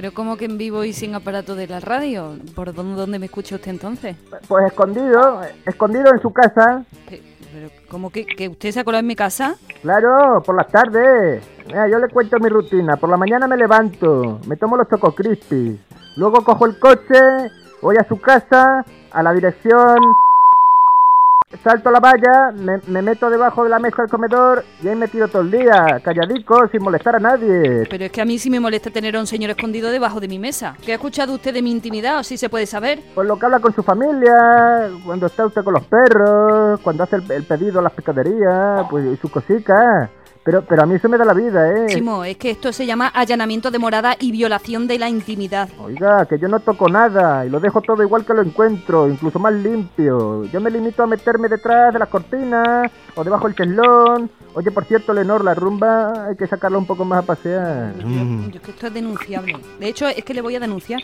Pero 0.00 0.14
como 0.14 0.36
que 0.36 0.44
en 0.44 0.58
vivo 0.58 0.84
y 0.84 0.92
sin 0.92 1.16
aparato 1.16 1.56
de 1.56 1.66
la 1.66 1.80
radio. 1.80 2.38
¿Por 2.54 2.72
dónde, 2.72 2.94
dónde 2.94 3.18
me 3.18 3.26
escucha 3.26 3.56
usted 3.56 3.72
entonces? 3.72 4.14
Pues 4.46 4.66
escondido, 4.66 5.40
escondido 5.66 6.14
en 6.14 6.22
su 6.22 6.32
casa, 6.32 6.84
Pero, 7.10 7.68
¿cómo 7.90 8.10
que, 8.10 8.24
que 8.24 8.48
usted 8.48 8.70
se 8.70 8.78
ha 8.78 8.84
colado 8.84 9.00
en 9.00 9.08
mi 9.08 9.16
casa? 9.16 9.56
claro, 9.82 10.40
por 10.46 10.54
las 10.54 10.68
tardes. 10.68 11.42
Mira, 11.66 11.88
yo 11.88 11.98
le 11.98 12.06
cuento 12.10 12.38
mi 12.38 12.48
rutina. 12.48 12.96
Por 12.96 13.10
la 13.10 13.16
mañana 13.16 13.48
me 13.48 13.56
levanto, 13.56 14.38
me 14.46 14.56
tomo 14.56 14.76
los 14.76 14.88
Choco 14.88 15.12
luego 16.14 16.44
cojo 16.44 16.66
el 16.66 16.78
coche, 16.78 17.20
voy 17.82 17.96
a 17.96 18.06
su 18.06 18.20
casa, 18.20 18.84
a 19.10 19.22
la 19.24 19.32
dirección, 19.32 19.98
salto 21.62 21.88
a 21.88 21.92
la 21.92 22.00
valla, 22.00 22.52
me, 22.54 22.80
me 22.86 23.02
meto 23.02 23.30
debajo 23.30 23.64
de 23.64 23.70
la 23.70 23.78
mesa 23.78 24.02
del 24.02 24.10
comedor 24.10 24.64
y 24.82 24.88
ahí 24.88 24.96
me 24.96 25.08
tiro 25.08 25.28
todo 25.28 25.42
el 25.42 25.50
día, 25.50 26.00
calladico, 26.02 26.68
sin 26.68 26.82
molestar 26.82 27.16
a 27.16 27.18
nadie. 27.18 27.86
Pero 27.88 28.04
es 28.04 28.12
que 28.12 28.20
a 28.20 28.24
mí 28.24 28.38
sí 28.38 28.50
me 28.50 28.60
molesta 28.60 28.90
tener 28.90 29.16
a 29.16 29.20
un 29.20 29.26
señor 29.26 29.50
escondido 29.50 29.90
debajo 29.90 30.20
de 30.20 30.28
mi 30.28 30.38
mesa. 30.38 30.76
¿Qué 30.84 30.92
ha 30.92 30.96
escuchado 30.96 31.34
usted 31.34 31.54
de 31.54 31.62
mi 31.62 31.70
intimidad 31.70 32.18
o 32.18 32.22
si 32.22 32.36
se 32.36 32.48
puede 32.48 32.66
saber? 32.66 33.00
Por 33.14 33.26
lo 33.26 33.38
que 33.38 33.46
habla 33.46 33.60
con 33.60 33.74
su 33.74 33.82
familia, 33.82 34.90
cuando 35.04 35.26
está 35.26 35.46
usted 35.46 35.64
con 35.64 35.74
los 35.74 35.84
perros, 35.84 36.80
cuando 36.80 37.04
hace 37.04 37.16
el, 37.16 37.32
el 37.32 37.44
pedido 37.44 37.80
a 37.80 37.82
las 37.82 37.92
pescaderías, 37.92 38.86
pues 38.90 39.06
y 39.06 39.16
sus 39.16 39.30
cositas. 39.30 40.10
Pero, 40.48 40.62
pero 40.62 40.82
a 40.82 40.86
mí 40.86 40.94
eso 40.94 41.10
me 41.10 41.18
da 41.18 41.26
la 41.26 41.34
vida, 41.34 41.70
¿eh? 41.70 41.88
Chimo, 41.88 42.24
es 42.24 42.38
que 42.38 42.48
esto 42.48 42.72
se 42.72 42.86
llama 42.86 43.08
allanamiento 43.08 43.70
de 43.70 43.78
morada 43.78 44.16
y 44.18 44.32
violación 44.32 44.86
de 44.86 44.98
la 44.98 45.06
intimidad. 45.06 45.68
Oiga, 45.78 46.24
que 46.24 46.38
yo 46.38 46.48
no 46.48 46.58
toco 46.60 46.88
nada 46.88 47.44
y 47.44 47.50
lo 47.50 47.60
dejo 47.60 47.82
todo 47.82 48.02
igual 48.02 48.24
que 48.24 48.32
lo 48.32 48.40
encuentro, 48.40 49.08
incluso 49.08 49.38
más 49.38 49.52
limpio. 49.52 50.44
Yo 50.44 50.58
me 50.62 50.70
limito 50.70 51.02
a 51.02 51.06
meterme 51.06 51.50
detrás 51.50 51.92
de 51.92 51.98
las 51.98 52.08
cortinas 52.08 52.90
o 53.18 53.24
debajo 53.24 53.46
del 53.48 53.56
teslón. 53.56 54.30
Oye, 54.54 54.70
por 54.70 54.84
cierto, 54.84 55.12
Lenor, 55.12 55.44
la 55.44 55.54
rumba 55.54 56.28
hay 56.28 56.36
que 56.36 56.46
sacarla 56.46 56.78
un 56.78 56.86
poco 56.86 57.04
más 57.04 57.24
a 57.24 57.26
pasear. 57.26 57.94
Mm. 57.96 58.44
Yo, 58.44 58.50
yo 58.50 58.56
es 58.56 58.62
que 58.62 58.70
esto 58.70 58.86
es 58.86 58.94
denunciable. 58.94 59.56
De 59.78 59.88
hecho, 59.88 60.06
es 60.06 60.24
que 60.24 60.34
le 60.34 60.40
voy 60.40 60.56
a 60.56 60.60
denunciar. 60.60 61.02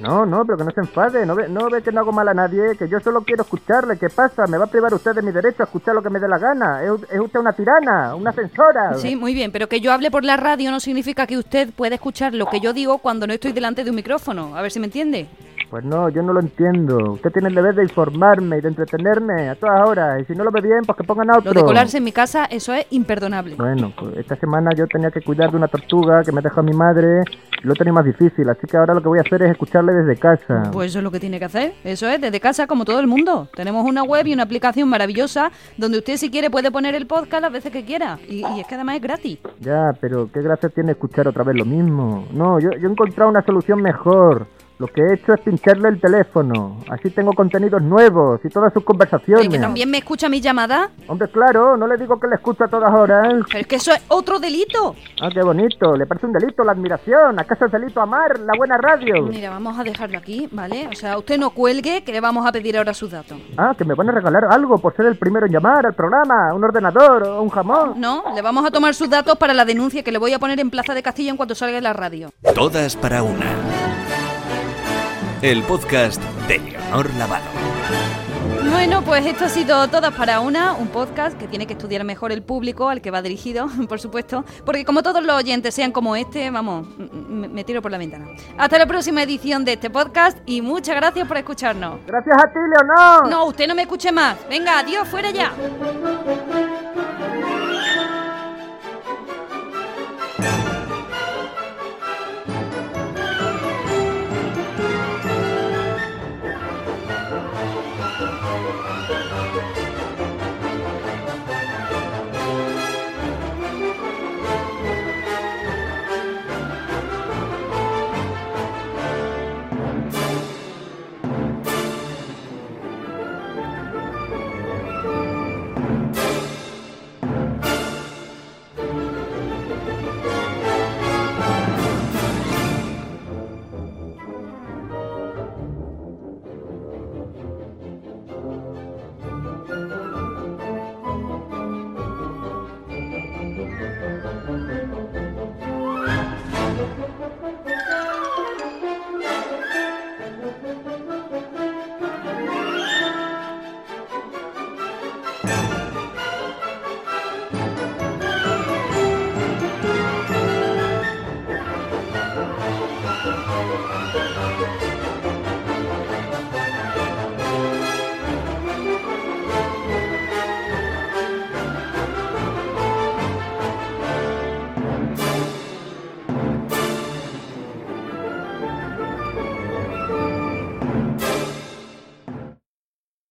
No, 0.00 0.26
no, 0.26 0.44
pero 0.44 0.58
que 0.58 0.64
no 0.64 0.70
se 0.70 0.80
enfade, 0.80 1.24
no 1.26 1.34
ve, 1.34 1.48
no 1.48 1.68
ve 1.70 1.82
que 1.82 1.92
no 1.92 2.00
hago 2.00 2.12
mal 2.12 2.28
a 2.28 2.34
nadie, 2.34 2.76
que 2.78 2.88
yo 2.88 3.00
solo 3.00 3.22
quiero 3.22 3.42
escucharle. 3.42 3.98
¿Qué 3.98 4.08
pasa? 4.10 4.46
¿Me 4.46 4.58
va 4.58 4.64
a 4.64 4.70
privar 4.70 4.92
usted 4.92 5.14
de 5.14 5.22
mi 5.22 5.32
derecho 5.32 5.62
a 5.62 5.66
escuchar 5.66 5.94
lo 5.94 6.02
que 6.02 6.10
me 6.10 6.20
dé 6.20 6.28
la 6.28 6.38
gana? 6.38 6.82
¿Es, 6.82 6.90
es 7.10 7.20
usted 7.20 7.40
una 7.40 7.52
tirana, 7.52 8.14
una 8.14 8.32
censora? 8.32 8.94
Sí, 8.96 9.16
muy 9.16 9.34
bien, 9.34 9.50
pero 9.50 9.68
que 9.68 9.80
yo 9.80 9.92
hable 9.92 10.10
por 10.10 10.24
la 10.24 10.36
radio 10.36 10.70
no 10.70 10.80
significa 10.80 11.26
que 11.26 11.38
usted 11.38 11.70
pueda 11.72 11.94
escuchar 11.94 12.34
lo 12.34 12.46
que 12.46 12.60
yo 12.60 12.72
digo 12.72 12.98
cuando 12.98 13.26
no 13.26 13.32
estoy 13.32 13.52
delante 13.52 13.84
de 13.84 13.90
un 13.90 13.96
micrófono. 13.96 14.56
A 14.56 14.62
ver 14.62 14.70
si 14.70 14.80
me 14.80 14.86
entiende. 14.86 15.28
Pues 15.74 15.84
no, 15.84 16.08
yo 16.08 16.22
no 16.22 16.32
lo 16.32 16.38
entiendo. 16.38 17.14
Usted 17.14 17.32
tiene 17.32 17.48
el 17.48 17.54
deber 17.56 17.74
de 17.74 17.82
informarme 17.82 18.58
y 18.58 18.60
de 18.60 18.68
entretenerme 18.68 19.48
a 19.48 19.56
todas 19.56 19.88
horas. 19.88 20.22
Y 20.22 20.24
si 20.24 20.32
no 20.38 20.44
lo 20.44 20.52
ve 20.52 20.60
bien, 20.60 20.82
pues 20.86 20.96
que 20.96 21.02
pongan 21.02 21.30
a 21.30 21.38
otro. 21.38 21.52
Lo 21.52 21.62
de 21.62 21.66
colarse 21.66 21.98
en 21.98 22.04
mi 22.04 22.12
casa, 22.12 22.44
eso 22.44 22.72
es 22.72 22.86
imperdonable. 22.90 23.56
Bueno, 23.56 23.92
pues 23.98 24.18
esta 24.18 24.36
semana 24.36 24.70
yo 24.76 24.86
tenía 24.86 25.10
que 25.10 25.20
cuidar 25.20 25.50
de 25.50 25.56
una 25.56 25.66
tortuga 25.66 26.22
que 26.22 26.30
me 26.30 26.42
dejó 26.42 26.62
mi 26.62 26.74
madre. 26.74 27.24
Lo 27.64 27.74
tenía 27.74 27.92
más 27.92 28.04
difícil, 28.04 28.48
así 28.48 28.68
que 28.68 28.76
ahora 28.76 28.94
lo 28.94 29.02
que 29.02 29.08
voy 29.08 29.18
a 29.18 29.22
hacer 29.22 29.42
es 29.42 29.50
escucharle 29.50 29.92
desde 29.94 30.16
casa. 30.16 30.70
Pues 30.70 30.90
eso 30.90 31.00
es 31.00 31.02
lo 31.02 31.10
que 31.10 31.18
tiene 31.18 31.40
que 31.40 31.46
hacer. 31.46 31.72
Eso 31.82 32.08
es, 32.08 32.20
desde 32.20 32.38
casa, 32.38 32.68
como 32.68 32.84
todo 32.84 33.00
el 33.00 33.08
mundo. 33.08 33.48
Tenemos 33.56 33.84
una 33.84 34.04
web 34.04 34.28
y 34.28 34.32
una 34.32 34.44
aplicación 34.44 34.88
maravillosa 34.88 35.50
donde 35.76 35.98
usted, 35.98 36.18
si 36.18 36.30
quiere, 36.30 36.50
puede 36.50 36.70
poner 36.70 36.94
el 36.94 37.08
podcast 37.08 37.42
las 37.42 37.52
veces 37.52 37.72
que 37.72 37.84
quiera. 37.84 38.20
Y, 38.28 38.46
y 38.46 38.60
es 38.60 38.66
que 38.68 38.76
además 38.76 38.94
es 38.94 39.02
gratis. 39.02 39.38
Ya, 39.58 39.90
pero 40.00 40.30
qué 40.32 40.40
gracia 40.40 40.68
tiene 40.68 40.92
escuchar 40.92 41.26
otra 41.26 41.42
vez 41.42 41.56
lo 41.56 41.64
mismo. 41.64 42.28
No, 42.32 42.60
yo, 42.60 42.70
yo 42.80 42.88
he 42.88 42.92
encontrado 42.92 43.28
una 43.28 43.42
solución 43.42 43.82
mejor. 43.82 44.46
Lo 44.84 44.92
que 44.92 45.00
he 45.00 45.14
hecho 45.14 45.32
es 45.32 45.40
pincharle 45.40 45.88
el 45.88 45.98
teléfono. 45.98 46.76
Así 46.90 47.08
tengo 47.08 47.32
contenidos 47.32 47.80
nuevos 47.80 48.38
y 48.44 48.50
todas 48.50 48.70
sus 48.74 48.82
¿Y 48.82 48.84
conversaciones. 48.84 49.48
que 49.48 49.58
también 49.58 49.90
me 49.90 49.96
escucha 49.96 50.28
mi 50.28 50.42
llamada? 50.42 50.90
Hombre, 51.06 51.26
claro, 51.28 51.74
no 51.78 51.86
le 51.86 51.96
digo 51.96 52.20
que 52.20 52.26
le 52.28 52.34
escucho 52.34 52.64
a 52.64 52.68
todas 52.68 52.92
horas. 52.92 53.32
Pero 53.48 53.60
es 53.60 53.66
que 53.66 53.76
eso 53.76 53.92
es 53.94 54.02
otro 54.08 54.38
delito. 54.38 54.94
Ah, 55.22 55.30
qué 55.32 55.42
bonito. 55.42 55.96
Le 55.96 56.04
parece 56.04 56.26
un 56.26 56.34
delito 56.34 56.62
la 56.64 56.72
admiración. 56.72 57.40
¿Acaso 57.40 57.64
es 57.64 57.72
delito 57.72 58.02
amar 58.02 58.38
la 58.40 58.52
buena 58.58 58.76
radio? 58.76 59.22
Mira, 59.22 59.48
vamos 59.48 59.78
a 59.78 59.84
dejarlo 59.84 60.18
aquí, 60.18 60.50
¿vale? 60.52 60.86
O 60.92 60.94
sea, 60.94 61.16
usted 61.16 61.38
no 61.38 61.48
cuelgue, 61.48 62.04
que 62.04 62.12
le 62.12 62.20
vamos 62.20 62.44
a 62.46 62.52
pedir 62.52 62.76
ahora 62.76 62.92
sus 62.92 63.10
datos. 63.10 63.38
Ah, 63.56 63.74
que 63.78 63.86
me 63.86 63.94
van 63.94 64.10
a 64.10 64.12
regalar 64.12 64.44
algo 64.50 64.76
por 64.76 64.94
ser 64.94 65.06
el 65.06 65.16
primero 65.16 65.46
en 65.46 65.52
llamar 65.52 65.86
al 65.86 65.94
programa. 65.94 66.52
Un 66.52 66.62
ordenador 66.62 67.22
o 67.22 67.40
un 67.40 67.48
jamón. 67.48 67.94
No, 67.98 68.22
le 68.34 68.42
vamos 68.42 68.66
a 68.66 68.70
tomar 68.70 68.94
sus 68.94 69.08
datos 69.08 69.38
para 69.38 69.54
la 69.54 69.64
denuncia 69.64 70.02
que 70.02 70.12
le 70.12 70.18
voy 70.18 70.34
a 70.34 70.38
poner 70.38 70.60
en 70.60 70.68
Plaza 70.68 70.92
de 70.92 71.02
Castilla 71.02 71.30
en 71.30 71.38
cuanto 71.38 71.54
salga 71.54 71.78
en 71.78 71.84
la 71.84 71.94
radio. 71.94 72.28
Todas 72.54 72.96
para 72.96 73.22
una. 73.22 73.46
El 75.44 75.62
podcast 75.64 76.22
de 76.48 76.58
Leonor 76.58 77.14
Lavado. 77.16 77.44
Bueno, 78.70 79.02
pues 79.02 79.26
esto 79.26 79.44
ha 79.44 79.48
sido 79.50 79.86
Todas 79.88 80.14
para 80.14 80.40
una, 80.40 80.72
un 80.72 80.88
podcast 80.88 81.36
que 81.36 81.46
tiene 81.46 81.66
que 81.66 81.74
estudiar 81.74 82.02
mejor 82.02 82.32
el 82.32 82.42
público 82.42 82.88
al 82.88 83.02
que 83.02 83.10
va 83.10 83.20
dirigido, 83.20 83.68
por 83.88 84.00
supuesto, 84.00 84.46
porque 84.64 84.86
como 84.86 85.02
todos 85.02 85.22
los 85.22 85.36
oyentes 85.36 85.74
sean 85.74 85.92
como 85.92 86.16
este, 86.16 86.50
vamos, 86.50 86.86
me 86.98 87.62
tiro 87.62 87.82
por 87.82 87.90
la 87.90 87.98
ventana. 87.98 88.26
Hasta 88.56 88.78
la 88.78 88.86
próxima 88.86 89.22
edición 89.22 89.66
de 89.66 89.74
este 89.74 89.90
podcast 89.90 90.38
y 90.46 90.62
muchas 90.62 90.96
gracias 90.96 91.28
por 91.28 91.36
escucharnos. 91.36 92.00
Gracias 92.06 92.36
a 92.42 92.48
ti, 92.50 92.58
Leonor. 92.58 93.28
No, 93.28 93.44
usted 93.44 93.68
no 93.68 93.74
me 93.74 93.82
escuche 93.82 94.10
más. 94.10 94.38
Venga, 94.48 94.78
adiós, 94.78 95.06
fuera 95.06 95.30
ya. 95.30 95.52